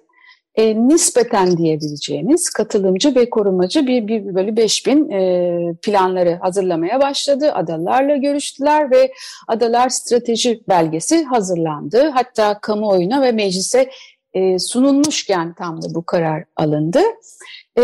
e, 0.54 0.88
nispeten 0.88 1.56
diyebileceğimiz 1.56 2.50
katılımcı 2.50 3.14
ve 3.14 3.30
korumacı 3.30 3.87
bir, 3.87 4.09
bir 4.09 4.56
beş 4.56 4.87
bin 4.87 5.11
e, 5.11 5.74
planları 5.83 6.38
hazırlamaya 6.40 7.00
başladı. 7.00 7.52
Adalarla 7.52 8.16
görüştüler 8.16 8.90
ve 8.90 9.12
adalar 9.48 9.88
strateji 9.88 10.61
belgesi 10.68 11.24
hazırlandı. 11.24 12.09
Hatta 12.09 12.59
kamuoyuna 12.61 13.22
ve 13.22 13.33
meclise 13.33 13.90
e, 14.35 14.59
sunulmuşken 14.59 15.54
tam 15.54 15.83
da 15.83 15.94
bu 15.94 16.02
karar 16.02 16.44
alındı. 16.56 17.00
E, 17.78 17.83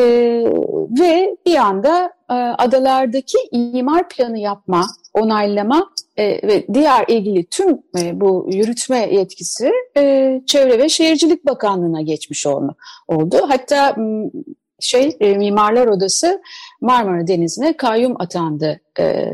ve 1.00 1.36
bir 1.46 1.56
anda 1.56 2.12
e, 2.30 2.34
adalardaki 2.34 3.38
imar 3.52 4.08
planı 4.08 4.38
yapma, 4.38 4.86
onaylama 5.14 5.90
e, 6.16 6.48
ve 6.48 6.66
diğer 6.74 7.04
ilgili 7.08 7.44
tüm 7.44 7.78
e, 7.98 8.20
bu 8.20 8.48
yürütme 8.52 9.14
yetkisi 9.14 9.72
e, 9.96 10.40
Çevre 10.46 10.78
ve 10.78 10.88
Şehircilik 10.88 11.46
Bakanlığı'na 11.46 12.02
geçmiş 12.02 12.46
oldu. 12.46 12.76
oldu. 13.08 13.36
Hatta 13.48 13.96
şey 14.80 15.16
e, 15.20 15.34
Mimarlar 15.34 15.86
Odası 15.86 16.42
Marmara 16.80 17.26
Denizi'ne 17.26 17.76
kayyum 17.76 18.14
atandı 18.18 18.80
e, 18.98 19.32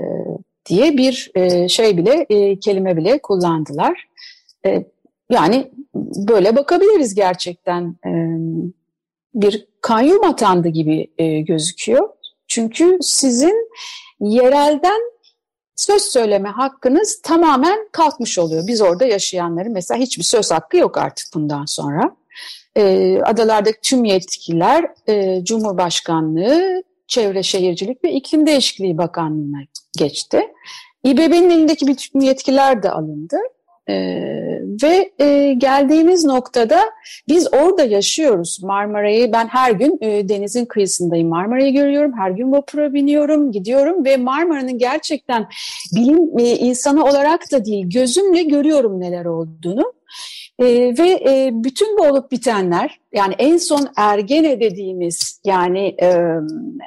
diye 0.67 0.97
bir 0.97 1.31
e, 1.35 1.69
şey 1.69 1.97
bile 1.97 2.27
e, 2.31 2.59
kelime 2.59 2.97
bile 2.97 3.19
kullandılar. 3.19 4.09
E, 4.67 4.85
yani 5.31 5.71
böyle 6.29 6.57
bakabiliriz 6.57 7.15
gerçekten. 7.15 7.97
E, 8.07 8.11
bir 9.35 9.67
kayyum 9.81 10.25
atandı 10.25 10.69
gibi 10.69 11.11
e, 11.19 11.41
gözüküyor. 11.41 12.09
Çünkü 12.49 12.99
sizin 13.01 13.71
yerelden 14.21 15.01
söz 15.77 16.03
söyleme 16.03 16.49
hakkınız 16.49 17.21
tamamen 17.23 17.89
kalkmış 17.93 18.39
oluyor. 18.39 18.67
Biz 18.67 18.83
orada 18.83 19.05
yaşayanların 19.05 19.73
mesela 19.73 20.01
hiçbir 20.01 20.25
söz 20.25 20.51
hakkı 20.51 20.77
yok 20.77 20.99
artık 20.99 21.27
bundan 21.35 21.65
sonra. 21.65 22.17
E, 22.77 23.19
adalardaki 23.23 23.79
tüm 23.83 24.05
yetkiler 24.05 24.85
e, 25.09 25.45
Cumhurbaşkanlığı, 25.45 26.83
Çevre 27.07 27.43
Şehircilik 27.43 28.05
ve 28.05 28.13
İklim 28.13 28.47
Değişikliği 28.47 28.99
Bakanlığı'na 28.99 29.59
geçti. 29.99 30.41
İBB'nin 31.05 31.51
elindeki 31.51 31.87
bütün 31.87 32.21
yetkiler 32.21 32.83
de 32.83 32.91
alındı. 32.91 33.37
E, 33.89 33.95
ve 34.83 35.13
e, 35.19 35.55
geldiğimiz 35.55 36.25
noktada 36.25 36.81
biz 37.29 37.55
orada 37.55 37.85
yaşıyoruz. 37.85 38.59
Marmara'yı 38.63 39.33
ben 39.33 39.47
her 39.47 39.71
gün 39.73 39.99
e, 40.01 40.29
denizin 40.29 40.65
kıyısındayım. 40.65 41.29
Marmara'yı 41.29 41.73
görüyorum, 41.73 42.13
her 42.19 42.31
gün 42.31 42.53
vapura 42.53 42.95
biniyorum, 42.95 43.53
gidiyorum 43.53 44.05
ve 44.05 44.17
Marmara'nın 44.17 44.79
gerçekten 44.79 45.49
bilim 45.97 46.39
e, 46.39 46.57
insanı 46.57 47.05
olarak 47.05 47.53
da 47.53 47.65
değil, 47.65 47.91
gözümle 47.91 48.43
görüyorum 48.43 49.01
neler 49.01 49.25
olduğunu. 49.25 49.93
E, 50.59 50.65
ve 50.99 51.09
e, 51.29 51.51
bütün 51.53 51.99
bu 51.99 52.03
olup 52.03 52.33
bitenler 52.33 53.01
yani 53.13 53.35
en 53.39 53.57
son 53.57 53.89
Ergene 53.97 54.61
dediğimiz 54.61 55.41
yani 55.45 55.97
e, 56.03 56.25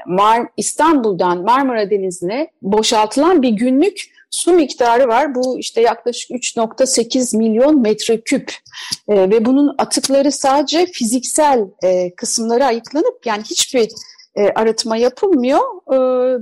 Mar 0.08 0.48
İstanbul'dan 0.58 1.44
Marmara 1.44 1.90
Denizi'ne 1.90 2.48
boşaltılan 2.62 3.42
bir 3.42 3.50
günlük 3.50 4.15
su 4.32 4.54
miktarı 4.54 5.08
var. 5.08 5.36
Bu 5.36 5.60
işte 5.60 5.82
yaklaşık 5.82 6.32
3.8 6.32 7.38
milyon 7.38 7.82
metreküp 7.82 8.54
e, 9.08 9.16
ve 9.30 9.46
bunun 9.46 9.76
atıkları 9.78 10.32
sadece 10.32 10.86
fiziksel 10.86 11.60
e, 11.84 12.16
kısımları 12.16 12.66
ayıklanıp 12.66 13.26
yani 13.26 13.44
hiçbir 13.44 13.90
e, 14.36 14.50
arıtma 14.50 14.98
yapılmıyor. 14.98 15.62
E, 15.94 15.98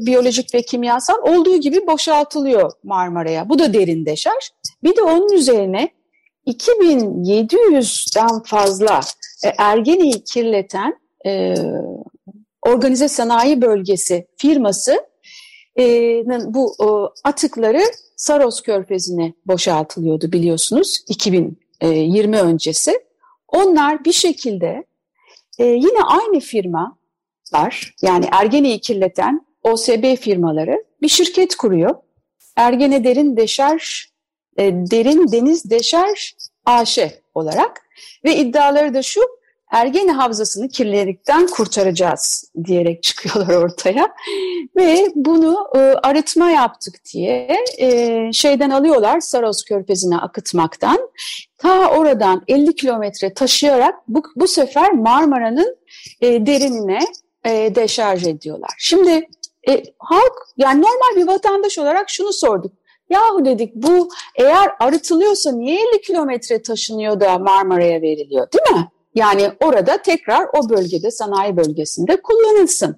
biyolojik 0.05 0.55
ve 0.55 0.61
kimyasal 0.61 1.17
olduğu 1.21 1.57
gibi 1.57 1.87
boşaltılıyor 1.87 2.71
Marmara'ya. 2.83 3.49
Bu 3.49 3.59
da 3.59 3.73
derin 3.73 4.05
deşarj. 4.05 4.49
Bir 4.83 4.95
de 4.95 5.01
onun 5.01 5.33
üzerine 5.33 5.89
2700'den 6.47 8.43
fazla 8.43 8.99
e, 9.45 9.47
Ergene'yi 9.57 10.23
kirleten 10.23 10.99
e, 11.25 11.55
organize 12.61 13.07
sanayi 13.07 13.61
bölgesi 13.61 14.27
firması 14.37 15.12
bu 16.53 16.75
e, 16.79 16.87
atıkları 17.23 17.81
Saros 18.15 18.61
Körfezi'ne 18.61 19.33
boşaltılıyordu 19.45 20.31
biliyorsunuz 20.31 21.03
2020 21.07 22.37
öncesi. 22.37 22.99
Onlar 23.47 24.05
bir 24.05 24.11
şekilde 24.11 24.83
e, 25.59 25.65
yine 25.65 26.03
aynı 26.03 26.39
firma 26.39 26.97
var 27.53 27.95
yani 28.01 28.25
Ergene'yi 28.31 28.79
kirleten 28.79 29.45
OSB 29.63 30.15
firmaları 30.15 30.83
bir 31.01 31.09
şirket 31.09 31.55
kuruyor. 31.55 31.95
Ergene 32.55 33.03
Derin 33.03 33.37
Deşarj 33.37 33.83
e, 34.57 34.71
Derin 34.73 35.31
Deniz 35.31 35.69
Deşarj 35.69 36.33
AŞ 36.65 36.99
olarak 37.33 37.81
ve 38.25 38.35
iddiaları 38.35 38.93
da 38.93 39.01
şu 39.01 39.21
Ergene 39.73 40.11
Havzası'nı 40.11 40.69
kirlilikten 40.69 41.47
kurtaracağız 41.47 42.51
diyerek 42.65 43.03
çıkıyorlar 43.03 43.55
ortaya 43.55 44.07
ve 44.75 45.11
bunu 45.15 45.67
e, 45.75 45.79
arıtma 45.79 46.51
yaptık 46.51 46.95
diye 47.13 47.57
e, 47.77 48.29
şeyden 48.33 48.69
alıyorlar 48.69 49.19
Saros 49.19 49.63
Körfezi'ne 49.63 50.17
akıtmaktan 50.17 51.09
ta 51.57 51.89
oradan 51.89 52.43
50 52.47 52.75
kilometre 52.75 53.33
taşıyarak 53.33 53.95
bu, 54.07 54.23
bu 54.35 54.47
sefer 54.47 54.91
Marmara'nın 54.91 55.77
e, 56.21 56.45
derinine 56.45 56.99
e, 57.45 57.75
deşarj 57.75 58.27
ediyorlar. 58.27 58.73
Şimdi 58.77 59.27
e, 59.69 59.83
halk 59.99 60.33
yani 60.57 60.81
normal 60.81 61.15
bir 61.15 61.27
vatandaş 61.27 61.77
olarak 61.77 62.09
şunu 62.09 62.33
sorduk. 62.33 62.71
Yahu 63.09 63.45
dedik 63.45 63.75
bu 63.75 64.09
eğer 64.35 64.71
arıtılıyorsa 64.79 65.51
niye 65.51 65.79
50 65.93 66.01
kilometre 66.01 66.61
taşınıyor 66.61 67.19
da 67.19 67.39
Marmara'ya 67.39 68.01
veriliyor 68.01 68.47
değil 68.51 68.77
mi? 68.77 68.87
Yani 69.15 69.51
orada 69.63 70.01
tekrar 70.01 70.47
o 70.53 70.69
bölgede 70.69 71.11
sanayi 71.11 71.57
bölgesinde 71.57 72.21
kullanılsın. 72.21 72.97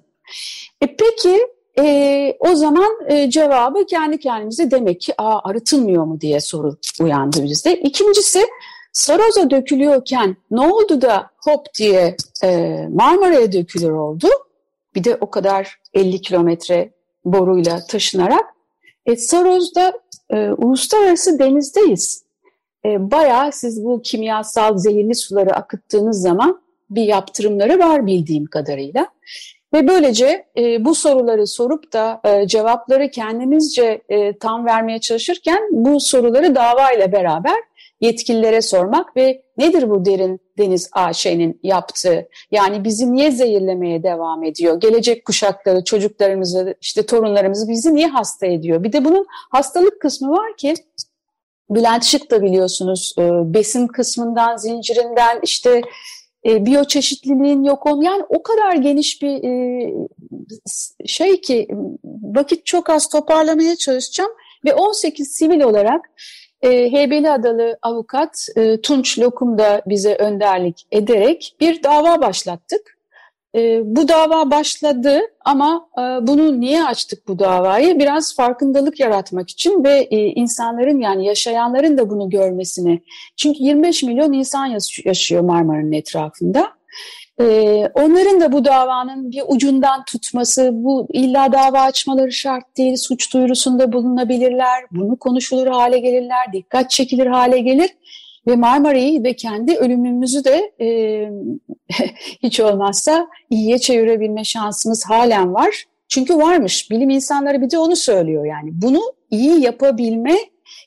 E 0.80 0.96
peki 0.96 1.46
e, 1.78 2.36
o 2.40 2.54
zaman 2.54 2.92
e, 3.06 3.30
cevabı 3.30 3.86
kendi 3.86 4.18
kendimize 4.18 4.70
demek 4.70 5.00
ki 5.00 5.14
Aa, 5.18 5.48
arıtılmıyor 5.48 6.04
mu 6.04 6.20
diye 6.20 6.40
soru 6.40 6.76
uyandı 7.00 7.42
bizde. 7.42 7.80
İkincisi 7.80 8.46
Saroz'a 8.92 9.50
dökülüyorken 9.50 10.36
ne 10.50 10.60
oldu 10.60 11.02
da 11.02 11.30
hop 11.44 11.74
diye 11.78 12.16
e, 12.44 12.78
Marmara'ya 12.90 13.52
dökülür 13.52 13.90
oldu? 13.90 14.28
Bir 14.94 15.04
de 15.04 15.16
o 15.20 15.30
kadar 15.30 15.80
50 15.94 16.20
kilometre 16.20 16.90
boruyla 17.24 17.86
taşınarak. 17.86 18.44
E, 19.06 19.16
Saroz'da 19.16 19.92
e, 20.30 20.50
uluslararası 20.50 21.38
denizdeyiz 21.38 22.25
e, 22.86 23.10
bayağı 23.10 23.52
siz 23.52 23.84
bu 23.84 24.02
kimyasal 24.02 24.78
zehirli 24.78 25.14
suları 25.14 25.54
akıttığınız 25.54 26.20
zaman 26.20 26.60
bir 26.90 27.02
yaptırımları 27.02 27.78
var 27.78 28.06
bildiğim 28.06 28.46
kadarıyla. 28.46 29.06
Ve 29.74 29.88
böylece 29.88 30.46
e, 30.58 30.84
bu 30.84 30.94
soruları 30.94 31.46
sorup 31.46 31.92
da 31.92 32.20
e, 32.24 32.46
cevapları 32.46 33.10
kendimizce 33.10 34.02
e, 34.08 34.38
tam 34.38 34.66
vermeye 34.66 35.00
çalışırken 35.00 35.68
bu 35.70 36.00
soruları 36.00 36.54
davayla 36.54 37.12
beraber 37.12 37.56
yetkililere 38.00 38.62
sormak 38.62 39.16
ve 39.16 39.42
nedir 39.58 39.90
bu 39.90 40.04
derin 40.04 40.40
deniz 40.58 40.90
AŞ'nin 40.92 41.60
yaptığı? 41.62 42.28
Yani 42.50 42.84
bizi 42.84 43.14
niye 43.14 43.30
zehirlemeye 43.30 44.02
devam 44.02 44.44
ediyor? 44.44 44.80
Gelecek 44.80 45.24
kuşakları, 45.24 45.84
çocuklarımızı, 45.84 46.74
işte 46.80 47.06
torunlarımızı 47.06 47.68
bizi 47.68 47.94
niye 47.94 48.06
hasta 48.06 48.46
ediyor? 48.46 48.82
Bir 48.82 48.92
de 48.92 49.04
bunun 49.04 49.26
hastalık 49.28 50.00
kısmı 50.00 50.30
var 50.30 50.56
ki 50.56 50.74
Bülent 51.70 52.04
Şık 52.04 52.30
da 52.30 52.42
biliyorsunuz 52.42 53.14
e, 53.18 53.22
besin 53.54 53.86
kısmından, 53.86 54.56
zincirinden 54.56 55.40
işte 55.42 55.80
e, 56.46 56.66
biyoçeşitliliğin 56.66 57.64
yok 57.64 57.86
olmayan 57.86 58.12
yani 58.12 58.24
o 58.28 58.42
kadar 58.42 58.72
geniş 58.72 59.22
bir 59.22 59.44
e, 59.44 59.92
şey 61.06 61.40
ki 61.40 61.68
vakit 62.22 62.66
çok 62.66 62.90
az 62.90 63.08
toparlamaya 63.08 63.76
çalışacağım 63.76 64.30
ve 64.64 64.74
18 64.74 65.32
sivil 65.32 65.60
olarak 65.60 66.10
e, 66.62 66.92
Heybeli 66.92 67.30
Adalı 67.30 67.78
avukat 67.82 68.46
e, 68.56 68.80
Tunç 68.80 69.18
Lokum 69.18 69.58
da 69.58 69.82
bize 69.86 70.14
önderlik 70.14 70.86
ederek 70.92 71.56
bir 71.60 71.82
dava 71.82 72.20
başlattık. 72.20 72.95
E, 73.56 73.80
bu 73.84 74.08
dava 74.08 74.50
başladı 74.50 75.20
ama 75.44 75.88
e, 75.98 76.02
bunu 76.02 76.60
niye 76.60 76.84
açtık 76.84 77.28
bu 77.28 77.38
davayı? 77.38 77.98
Biraz 77.98 78.36
farkındalık 78.36 79.00
yaratmak 79.00 79.50
için 79.50 79.84
ve 79.84 80.08
e, 80.10 80.16
insanların 80.16 81.00
yani 81.00 81.26
yaşayanların 81.26 81.98
da 81.98 82.10
bunu 82.10 82.30
görmesini. 82.30 83.02
Çünkü 83.36 83.62
25 83.62 84.02
milyon 84.02 84.32
insan 84.32 84.66
yaşıyor 85.04 85.42
Marmara'nın 85.42 85.92
etrafında. 85.92 86.68
E, 87.40 87.44
onların 87.94 88.40
da 88.40 88.52
bu 88.52 88.64
davanın 88.64 89.30
bir 89.30 89.42
ucundan 89.48 90.04
tutması, 90.04 90.70
bu 90.72 91.06
illa 91.12 91.52
dava 91.52 91.80
açmaları 91.80 92.32
şart 92.32 92.76
değil, 92.76 92.96
suç 92.96 93.34
duyurusunda 93.34 93.92
bulunabilirler, 93.92 94.84
bunu 94.90 95.16
konuşulur 95.16 95.66
hale 95.66 95.98
gelirler, 95.98 96.52
dikkat 96.52 96.90
çekilir 96.90 97.26
hale 97.26 97.58
gelir 97.58 97.90
ve 98.46 98.56
Marmara'yı 98.56 99.24
ve 99.24 99.32
kendi 99.32 99.76
ölümümüzü 99.76 100.44
de 100.44 100.72
e, 100.80 100.88
hiç 102.42 102.60
olmazsa 102.60 103.28
iyiye 103.50 103.78
çevirebilme 103.78 104.44
şansımız 104.44 105.04
halen 105.08 105.54
var. 105.54 105.84
Çünkü 106.08 106.36
varmış. 106.36 106.90
Bilim 106.90 107.10
insanları 107.10 107.62
bir 107.62 107.70
de 107.70 107.78
onu 107.78 107.96
söylüyor 107.96 108.44
yani. 108.46 108.70
Bunu 108.72 109.00
iyi 109.30 109.60
yapabilme, 109.60 110.36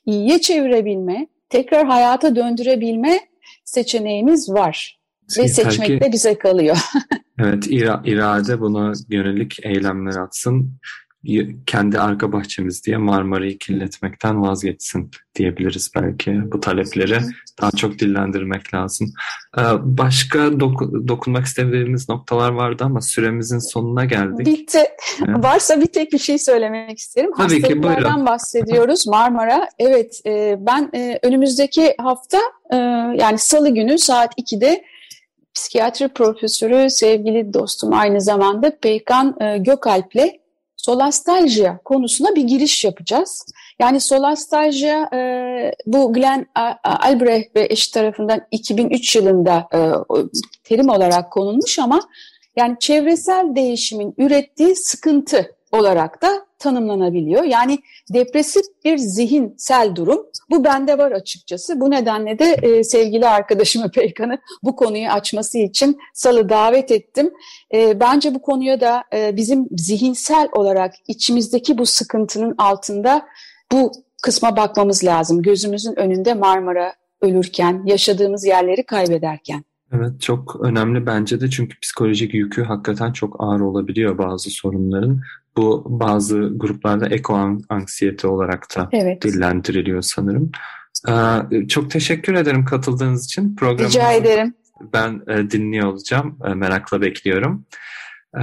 iyiye 0.06 0.40
çevirebilme, 0.40 1.26
tekrar 1.48 1.86
hayata 1.86 2.36
döndürebilme 2.36 3.20
seçeneğimiz 3.64 4.50
var. 4.50 5.00
Ve 5.38 5.48
seçmek 5.48 6.00
de 6.02 6.12
bize 6.12 6.38
kalıyor. 6.38 6.76
evet, 7.40 7.66
irade 8.04 8.60
buna 8.60 8.92
yönelik 9.08 9.64
eylemler 9.64 10.16
atsın 10.16 10.72
kendi 11.66 12.00
arka 12.00 12.32
bahçemiz 12.32 12.86
diye 12.86 12.96
Marmara'yı 12.96 13.58
kirletmekten 13.58 14.42
vazgeçsin 14.42 15.10
diyebiliriz 15.34 15.90
belki 15.94 16.52
bu 16.52 16.60
talepleri 16.60 17.18
daha 17.60 17.70
çok 17.70 17.98
dillendirmek 17.98 18.74
lazım. 18.74 19.12
Ee, 19.58 19.62
başka 19.82 20.60
doku, 20.60 21.08
dokunmak 21.08 21.46
istediğimiz 21.46 22.08
noktalar 22.08 22.52
vardı 22.52 22.84
ama 22.84 23.00
süremizin 23.00 23.58
sonuna 23.58 24.04
geldik. 24.04 24.46
Bitti. 24.46 24.78
Evet. 25.28 25.44
Varsa 25.44 25.80
bir 25.80 25.86
tek 25.86 26.12
bir 26.12 26.18
şey 26.18 26.38
söylemek 26.38 26.98
isterim. 26.98 27.30
Tabii 27.36 27.62
ki 27.62 27.82
buyurun. 27.82 28.26
bahsediyoruz 28.26 29.06
Marmara. 29.06 29.68
Evet 29.78 30.20
e, 30.26 30.56
ben 30.60 30.90
e, 30.94 31.18
önümüzdeki 31.22 31.94
hafta 31.98 32.38
e, 32.72 32.76
yani 33.20 33.38
salı 33.38 33.68
günü 33.68 33.98
saat 33.98 34.38
2'de 34.38 34.84
psikiyatri 35.54 36.08
profesörü 36.08 36.90
sevgili 36.90 37.54
dostum 37.54 37.92
aynı 37.92 38.20
zamanda 38.20 38.76
Peykan 38.82 39.36
Gökalp'le 39.58 40.40
solastaljiya 40.84 41.78
konusuna 41.84 42.36
bir 42.36 42.42
giriş 42.42 42.84
yapacağız. 42.84 43.46
Yani 43.78 44.00
solastaljiya 44.00 45.08
e, 45.12 45.20
bu 45.86 46.12
Glenn 46.12 46.46
Albrecht 46.84 47.56
ve 47.56 47.66
eşi 47.70 47.92
tarafından 47.92 48.40
2003 48.50 49.16
yılında 49.16 49.68
e, 49.74 49.78
terim 50.64 50.88
olarak 50.88 51.32
konulmuş 51.32 51.78
ama 51.78 52.00
yani 52.56 52.76
çevresel 52.80 53.54
değişimin 53.54 54.14
ürettiği 54.18 54.76
sıkıntı 54.76 55.56
olarak 55.72 56.22
da 56.22 56.46
tanımlanabiliyor. 56.58 57.44
Yani 57.44 57.78
depresif 58.14 58.64
bir 58.84 58.98
zihinsel 58.98 59.96
durum. 59.96 60.26
Bu 60.50 60.64
bende 60.64 60.98
var 60.98 61.12
açıkçası. 61.12 61.80
Bu 61.80 61.90
nedenle 61.90 62.38
de 62.38 62.44
e, 62.44 62.84
sevgili 62.84 63.28
arkadaşımı 63.28 63.90
Peykan'ı 63.94 64.38
bu 64.62 64.76
konuyu 64.76 65.08
açması 65.08 65.58
için 65.58 65.98
salı 66.14 66.48
davet 66.48 66.90
ettim. 66.90 67.30
E, 67.74 68.00
bence 68.00 68.34
bu 68.34 68.42
konuya 68.42 68.80
da 68.80 69.04
e, 69.14 69.36
bizim 69.36 69.68
zihinsel 69.70 70.48
olarak 70.52 70.94
içimizdeki 71.08 71.78
bu 71.78 71.86
sıkıntının 71.86 72.54
altında 72.58 73.26
bu 73.72 73.92
kısma 74.22 74.56
bakmamız 74.56 75.04
lazım. 75.04 75.42
Gözümüzün 75.42 75.98
önünde 75.98 76.34
Marmara 76.34 76.94
ölürken, 77.20 77.82
yaşadığımız 77.86 78.44
yerleri 78.44 78.86
kaybederken. 78.86 79.64
Evet 79.92 80.20
çok 80.20 80.56
önemli 80.60 81.06
bence 81.06 81.40
de 81.40 81.50
çünkü 81.50 81.80
psikolojik 81.80 82.34
yükü 82.34 82.62
hakikaten 82.62 83.12
çok 83.12 83.36
ağır 83.38 83.60
olabiliyor 83.60 84.18
bazı 84.18 84.50
sorunların. 84.50 85.20
Bu 85.56 85.84
bazı 85.86 86.52
gruplarda 86.56 87.06
eko 87.06 87.58
anksiyete 87.68 88.28
olarak 88.28 88.66
da 88.76 88.88
evet. 88.92 89.22
dillendiriliyor 89.22 90.02
sanırım. 90.02 90.50
Ee, 91.08 91.68
çok 91.68 91.90
teşekkür 91.90 92.34
ederim 92.34 92.64
katıldığınız 92.64 93.24
için. 93.24 93.56
Programımızı 93.56 93.98
Rica 93.98 94.12
ederim. 94.12 94.54
Ben 94.92 95.22
e, 95.28 95.50
dinliyor 95.50 95.86
olacağım. 95.86 96.38
E, 96.44 96.54
merakla 96.54 97.00
bekliyorum. 97.00 97.64
Ee, 98.36 98.40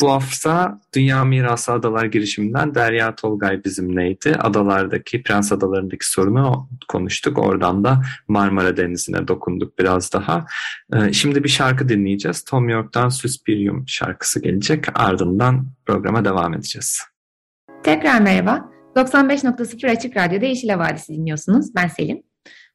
bu 0.00 0.10
hafta 0.10 0.80
Dünya 0.94 1.24
Mirası 1.24 1.72
Adalar 1.72 2.04
girişiminden 2.04 2.74
Derya 2.74 3.14
Tolgay 3.14 3.64
bizimleydi. 3.64 4.34
Adalardaki, 4.38 5.22
Prens 5.22 5.52
Adaları'ndaki 5.52 6.10
sorunu 6.10 6.68
konuştuk. 6.88 7.38
Oradan 7.38 7.84
da 7.84 8.02
Marmara 8.28 8.76
Denizi'ne 8.76 9.28
dokunduk 9.28 9.78
biraz 9.78 10.12
daha. 10.12 10.46
Ee, 10.94 11.12
şimdi 11.12 11.44
bir 11.44 11.48
şarkı 11.48 11.88
dinleyeceğiz. 11.88 12.44
Tom 12.44 12.68
York'tan 12.68 13.08
Suspirium 13.08 13.84
şarkısı 13.86 14.42
gelecek. 14.42 14.84
Ardından 14.94 15.66
programa 15.86 16.24
devam 16.24 16.54
edeceğiz. 16.54 17.00
Tekrar 17.82 18.20
merhaba. 18.20 18.68
95.0 18.96 19.90
Açık 19.90 20.16
Radyo'da 20.16 20.46
Yeşil 20.46 20.68
Havadisi 20.68 21.12
dinliyorsunuz. 21.12 21.74
Ben 21.74 21.88
Selin. 21.88 22.24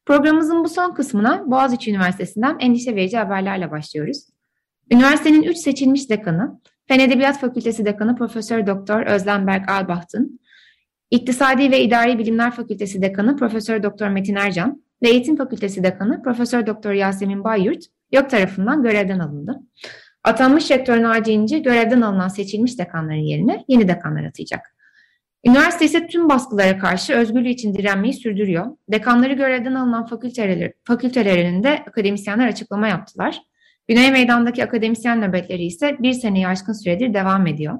Programımızın 0.06 0.64
bu 0.64 0.68
son 0.68 0.94
kısmına 0.94 1.42
Boğaziçi 1.46 1.90
Üniversitesi'nden 1.90 2.56
endişe 2.60 2.96
verici 2.96 3.16
haberlerle 3.16 3.70
başlıyoruz. 3.70 4.33
Üniversitenin 4.92 5.42
3 5.42 5.56
seçilmiş 5.56 6.10
dekanı, 6.10 6.60
Fen 6.88 6.98
Edebiyat 6.98 7.40
Fakültesi 7.40 7.84
Dekanı 7.84 8.16
Profesör 8.16 8.66
Doktor 8.66 9.06
Özlem 9.06 9.46
Berk 9.46 9.70
Albaht'ın, 9.70 10.40
İktisadi 11.10 11.70
ve 11.70 11.80
İdari 11.80 12.18
Bilimler 12.18 12.50
Fakültesi 12.50 13.02
Dekanı 13.02 13.36
Profesör 13.36 13.82
Doktor 13.82 14.08
Metin 14.08 14.34
Ercan 14.34 14.82
ve 15.02 15.08
Eğitim 15.08 15.36
Fakültesi 15.36 15.84
Dekanı 15.84 16.22
Profesör 16.22 16.66
Doktor 16.66 16.92
Yasemin 16.92 17.44
Bayyurt 17.44 17.84
yok 18.12 18.30
tarafından 18.30 18.82
görevden 18.82 19.18
alındı. 19.18 19.60
Atanmış 20.24 20.70
rektör 20.70 21.02
Naci 21.02 21.32
İnci 21.32 21.62
görevden 21.62 22.00
alınan 22.00 22.28
seçilmiş 22.28 22.78
dekanların 22.78 23.18
yerine 23.18 23.64
yeni 23.68 23.88
dekanlar 23.88 24.24
atayacak. 24.24 24.74
Üniversite 25.46 25.84
ise 25.84 26.06
tüm 26.06 26.28
baskılara 26.28 26.78
karşı 26.78 27.12
özgürlüğü 27.12 27.48
için 27.48 27.74
direnmeyi 27.74 28.14
sürdürüyor. 28.14 28.66
Dekanları 28.92 29.32
görevden 29.32 29.74
alınan 29.74 30.06
fakülteler, 30.06 30.72
fakültelerinde 30.84 31.84
akademisyenler 31.88 32.48
açıklama 32.48 32.88
yaptılar. 32.88 33.42
Güney 33.88 34.10
Meydan'daki 34.10 34.64
akademisyen 34.64 35.20
nöbetleri 35.20 35.64
ise 35.64 35.96
bir 36.00 36.12
seneyi 36.12 36.48
aşkın 36.48 36.72
süredir 36.72 37.14
devam 37.14 37.46
ediyor. 37.46 37.78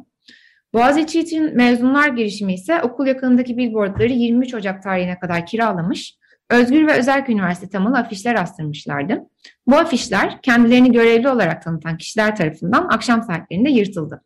Boğaziçi 0.75 1.21
için 1.21 1.57
mezunlar 1.57 2.09
girişimi 2.09 2.55
ise 2.55 2.83
okul 2.83 3.07
yakınındaki 3.07 3.57
billboardları 3.57 4.13
23 4.13 4.55
Ocak 4.55 4.83
tarihine 4.83 5.19
kadar 5.19 5.47
kiralamış, 5.47 6.19
özgür 6.51 6.87
ve 6.87 6.93
özel 6.93 7.25
üniversite 7.29 7.69
temalı 7.69 7.99
afişler 7.99 8.35
astırmışlardı. 8.35 9.21
Bu 9.67 9.77
afişler 9.77 10.43
kendilerini 10.43 10.93
görevli 10.93 11.29
olarak 11.29 11.63
tanıtan 11.63 11.97
kişiler 11.97 12.37
tarafından 12.37 12.89
akşam 12.91 13.23
saatlerinde 13.23 13.71
yırtıldı. 13.71 14.25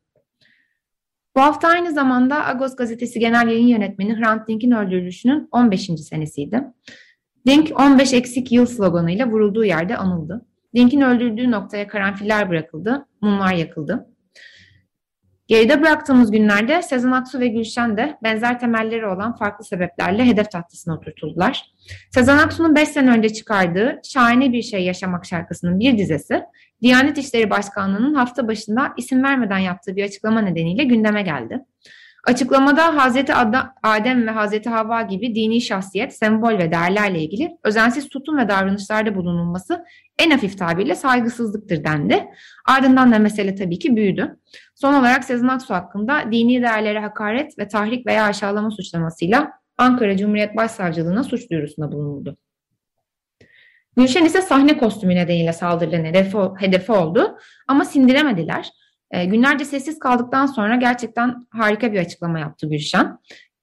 Bu 1.36 1.40
hafta 1.40 1.68
aynı 1.68 1.92
zamanda 1.92 2.46
Agos 2.46 2.76
gazetesi 2.76 3.20
genel 3.20 3.48
yayın 3.48 3.66
yönetmeni 3.66 4.18
Hrant 4.18 4.48
Dink'in 4.48 4.70
öldürülüşünün 4.70 5.48
15. 5.52 5.86
senesiydi. 5.86 6.62
Dink 7.46 7.80
15 7.80 8.12
eksik 8.12 8.52
yıl 8.52 8.66
sloganıyla 8.66 9.26
vurulduğu 9.26 9.64
yerde 9.64 9.96
anıldı. 9.96 10.46
Dink'in 10.78 11.00
öldürdüğü 11.00 11.50
noktaya 11.50 11.88
karanfiller 11.88 12.50
bırakıldı, 12.50 13.06
mumlar 13.20 13.52
yakıldı. 13.52 14.06
Geride 15.46 15.80
bıraktığımız 15.80 16.30
günlerde 16.30 16.82
Sezen 16.82 17.10
Aksu 17.10 17.40
ve 17.40 17.48
Gülşen 17.48 17.96
de 17.96 18.18
benzer 18.22 18.60
temelleri 18.60 19.06
olan 19.06 19.36
farklı 19.36 19.64
sebeplerle 19.64 20.24
hedef 20.26 20.50
tahtasına 20.50 20.94
oturtuldular. 20.94 21.62
Sezen 22.10 22.38
Aksu'nun 22.38 22.74
5 22.74 22.88
sene 22.88 23.10
önce 23.10 23.28
çıkardığı 23.28 24.00
Şahane 24.04 24.52
Bir 24.52 24.62
Şey 24.62 24.84
Yaşamak 24.84 25.26
şarkısının 25.26 25.80
bir 25.80 25.98
dizesi, 25.98 26.42
Diyanet 26.82 27.18
İşleri 27.18 27.50
Başkanlığı'nın 27.50 28.14
hafta 28.14 28.48
başında 28.48 28.92
isim 28.96 29.22
vermeden 29.22 29.58
yaptığı 29.58 29.96
bir 29.96 30.04
açıklama 30.04 30.40
nedeniyle 30.40 30.84
gündeme 30.84 31.22
geldi. 31.22 31.64
Açıklamada 32.28 32.96
Hazreti 32.96 33.32
Adem 33.82 34.26
ve 34.26 34.30
Hazreti 34.30 34.70
Havva 34.70 35.02
gibi 35.02 35.34
dini 35.34 35.60
şahsiyet, 35.60 36.14
sembol 36.14 36.58
ve 36.58 36.72
değerlerle 36.72 37.20
ilgili 37.20 37.50
özensiz 37.64 38.08
tutum 38.08 38.38
ve 38.38 38.48
davranışlarda 38.48 39.14
bulunulması 39.14 39.84
en 40.18 40.30
hafif 40.30 40.58
tabirle 40.58 40.94
saygısızlıktır 40.94 41.84
dendi. 41.84 42.28
Ardından 42.66 43.12
da 43.12 43.18
mesele 43.18 43.54
tabii 43.54 43.78
ki 43.78 43.96
büyüdü. 43.96 44.38
Son 44.74 44.94
olarak 44.94 45.24
Sezen 45.24 45.48
Aksu 45.48 45.74
hakkında 45.74 46.24
dini 46.32 46.62
değerlere 46.62 47.00
hakaret 47.00 47.58
ve 47.58 47.68
tahrik 47.68 48.06
veya 48.06 48.24
aşağılama 48.24 48.70
suçlamasıyla 48.70 49.52
Ankara 49.78 50.16
Cumhuriyet 50.16 50.56
Başsavcılığına 50.56 51.24
suç 51.24 51.50
duyurusunda 51.50 51.92
bulunuldu. 51.92 52.36
Gülşen 53.96 54.24
ise 54.24 54.42
sahne 54.42 54.78
kostümü 54.78 55.14
nedeniyle 55.14 55.52
saldırıların 55.52 56.04
hedefi, 56.04 56.38
hedefi 56.58 56.92
oldu 56.92 57.38
ama 57.68 57.84
sindiremediler. 57.84 58.70
E, 59.10 59.24
günlerce 59.24 59.64
sessiz 59.64 59.98
kaldıktan 59.98 60.46
sonra 60.46 60.76
gerçekten 60.76 61.46
harika 61.50 61.92
bir 61.92 62.00
açıklama 62.00 62.38
yaptı 62.38 62.68
Gülşen. 62.68 63.18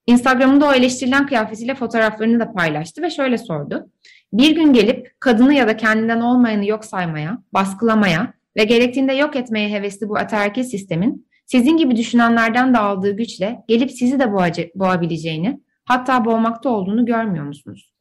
Instagram'ında 0.08 0.68
o 0.68 0.74
eleştirilen 0.74 1.28
kıyafetiyle 1.28 1.76
fotoğraflarını 1.76 2.40
da 2.40 2.54
paylaştı 2.54 3.02
ve 3.02 3.10
şöyle 3.10 3.38
sordu. 3.38 3.90
Bir 4.34 4.56
gün 4.56 4.74
gelip 4.74 5.16
kadını 5.20 5.54
ya 5.54 5.68
da 5.68 5.78
kendinden 5.78 6.22
olmayanı 6.22 6.66
yok 6.68 6.86
saymaya, 6.86 7.38
baskılamaya 7.54 8.34
ve 8.58 8.64
gerektiğinde 8.64 9.14
yok 9.14 9.36
etmeye 9.36 9.70
hevesli 9.70 10.10
bu 10.10 10.18
ataerkil 10.18 10.64
sistemin 10.64 11.28
sizin 11.46 11.78
gibi 11.78 11.96
düşünenlerden 11.96 12.74
de 12.74 12.78
aldığı 12.78 13.12
güçle 13.12 13.64
gelip 13.68 13.92
sizi 13.92 14.20
de 14.20 14.32
boğabileceğini, 14.76 15.60
hatta 15.86 16.26
boğmakta 16.26 16.70
olduğunu 16.70 17.06
görmüyor 17.06 17.46
musunuz? 17.46 17.92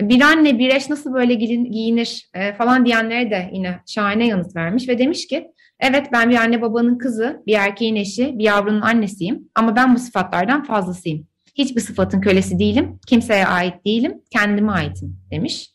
Bir 0.00 0.20
anne, 0.20 0.58
bir 0.58 0.74
eş 0.74 0.90
nasıl 0.90 1.14
böyle 1.14 1.34
giyinir 1.34 2.30
e, 2.34 2.54
falan 2.54 2.86
diyenlere 2.86 3.30
de 3.30 3.50
yine 3.52 3.80
şahane 3.86 4.26
yanıt 4.26 4.56
vermiş 4.56 4.88
ve 4.88 4.98
demiş 4.98 5.26
ki 5.26 5.50
Evet 5.80 6.06
ben 6.12 6.30
bir 6.30 6.36
anne 6.36 6.62
babanın 6.62 6.98
kızı, 6.98 7.42
bir 7.46 7.54
erkeğin 7.54 7.96
eşi, 7.96 8.38
bir 8.38 8.44
yavrunun 8.44 8.80
annesiyim 8.80 9.48
ama 9.54 9.76
ben 9.76 9.94
bu 9.94 9.98
sıfatlardan 9.98 10.64
fazlasıyım. 10.64 11.26
Hiçbir 11.54 11.80
sıfatın 11.80 12.20
kölesi 12.20 12.58
değilim, 12.58 12.98
kimseye 13.06 13.46
ait 13.46 13.84
değilim, 13.86 14.22
kendime 14.30 14.72
aitim 14.72 15.16
demiş. 15.30 15.70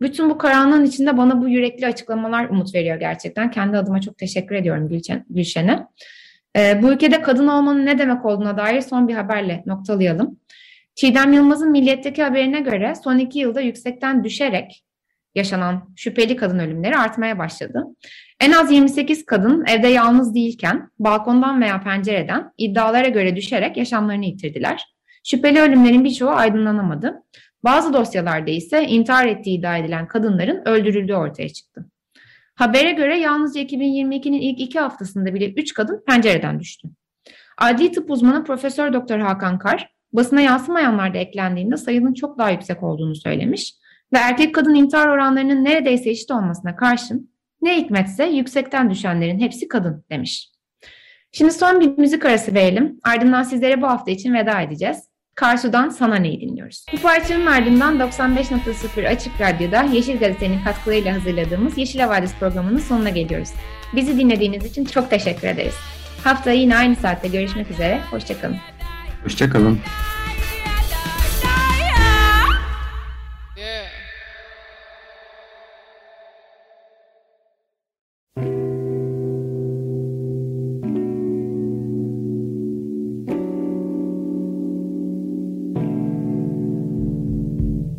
Bütün 0.00 0.30
bu 0.30 0.38
karanlığın 0.38 0.84
içinde 0.84 1.16
bana 1.16 1.42
bu 1.42 1.48
yürekli 1.48 1.86
açıklamalar 1.86 2.48
umut 2.48 2.74
veriyor 2.74 2.96
gerçekten. 2.96 3.50
Kendi 3.50 3.76
adıma 3.76 4.00
çok 4.00 4.18
teşekkür 4.18 4.54
ediyorum 4.54 4.88
Gülşen'e. 5.30 5.86
Ee, 6.56 6.82
bu 6.82 6.92
ülkede 6.92 7.22
kadın 7.22 7.46
olmanın 7.48 7.86
ne 7.86 7.98
demek 7.98 8.24
olduğuna 8.24 8.56
dair 8.56 8.80
son 8.80 9.08
bir 9.08 9.14
haberle 9.14 9.62
noktalayalım. 9.66 10.40
Çiğdem 10.94 11.32
Yılmaz'ın 11.32 11.70
Milliyet'teki 11.70 12.22
haberine 12.22 12.60
göre 12.60 12.94
son 13.04 13.18
iki 13.18 13.38
yılda 13.38 13.60
yüksekten 13.60 14.24
düşerek 14.24 14.84
yaşanan 15.34 15.92
şüpheli 15.96 16.36
kadın 16.36 16.58
ölümleri 16.58 16.96
artmaya 16.96 17.38
başladı. 17.38 17.84
En 18.40 18.52
az 18.52 18.72
28 18.72 19.26
kadın 19.26 19.64
evde 19.66 19.88
yalnız 19.88 20.34
değilken 20.34 20.90
balkondan 20.98 21.60
veya 21.60 21.80
pencereden 21.80 22.52
iddialara 22.58 23.08
göre 23.08 23.36
düşerek 23.36 23.76
yaşamlarını 23.76 24.24
yitirdiler. 24.24 24.84
Şüpheli 25.24 25.60
ölümlerin 25.60 26.04
birçoğu 26.04 26.30
aydınlanamadı. 26.30 27.22
Bazı 27.64 27.92
dosyalarda 27.92 28.50
ise 28.50 28.86
intihar 28.86 29.26
ettiği 29.26 29.58
iddia 29.58 29.76
edilen 29.76 30.08
kadınların 30.08 30.68
öldürüldüğü 30.68 31.14
ortaya 31.14 31.48
çıktı. 31.48 31.86
Habere 32.54 32.92
göre 32.92 33.18
yalnızca 33.18 33.60
2022'nin 33.60 34.40
ilk 34.40 34.60
iki 34.60 34.80
haftasında 34.80 35.34
bile 35.34 35.52
3 35.52 35.74
kadın 35.74 36.04
pencereden 36.06 36.60
düştü. 36.60 36.88
Adli 37.58 37.92
tıp 37.92 38.10
uzmanı 38.10 38.44
Profesör 38.44 38.92
Doktor 38.92 39.18
Hakan 39.18 39.58
Kar, 39.58 39.90
basına 40.12 40.40
yansımayanlar 40.40 41.14
da 41.14 41.18
eklendiğinde 41.18 41.76
sayının 41.76 42.14
çok 42.14 42.38
daha 42.38 42.50
yüksek 42.50 42.82
olduğunu 42.82 43.14
söylemiş 43.14 43.74
ve 44.12 44.18
erkek 44.18 44.54
kadın 44.54 44.74
intihar 44.74 45.08
oranlarının 45.08 45.64
neredeyse 45.64 46.10
eşit 46.10 46.30
olmasına 46.30 46.76
karşın 46.76 47.30
ne 47.66 47.76
hikmetse 47.76 48.24
yüksekten 48.24 48.90
düşenlerin 48.90 49.40
hepsi 49.40 49.68
kadın 49.68 50.04
demiş. 50.10 50.50
Şimdi 51.32 51.52
son 51.52 51.80
bir 51.80 51.98
müzik 51.98 52.24
arası 52.24 52.54
verelim. 52.54 53.00
Ardından 53.02 53.42
sizlere 53.42 53.82
bu 53.82 53.86
hafta 53.86 54.10
için 54.10 54.34
veda 54.34 54.60
edeceğiz. 54.60 54.98
Karsu'dan 55.34 55.88
Sana 55.88 56.16
Neyi 56.16 56.40
dinliyoruz. 56.40 56.86
Bu 56.92 56.96
parçanın 56.96 57.46
ardından 57.46 57.98
95.0 57.98 59.08
Açık 59.08 59.40
Radyo'da 59.40 59.82
Yeşil 59.82 60.18
Gazete'nin 60.18 60.64
katkılarıyla 60.64 61.14
hazırladığımız 61.14 61.78
Yeşil 61.78 62.00
Havadis 62.00 62.34
programının 62.34 62.78
sonuna 62.78 63.08
geliyoruz. 63.08 63.48
Bizi 63.96 64.18
dinlediğiniz 64.18 64.64
için 64.64 64.84
çok 64.84 65.10
teşekkür 65.10 65.48
ederiz. 65.48 65.74
Haftaya 66.24 66.56
yine 66.56 66.76
aynı 66.76 66.96
saatte 66.96 67.28
görüşmek 67.28 67.70
üzere. 67.70 68.00
Hoşçakalın. 68.10 68.56
Hoşçakalın. 69.24 69.80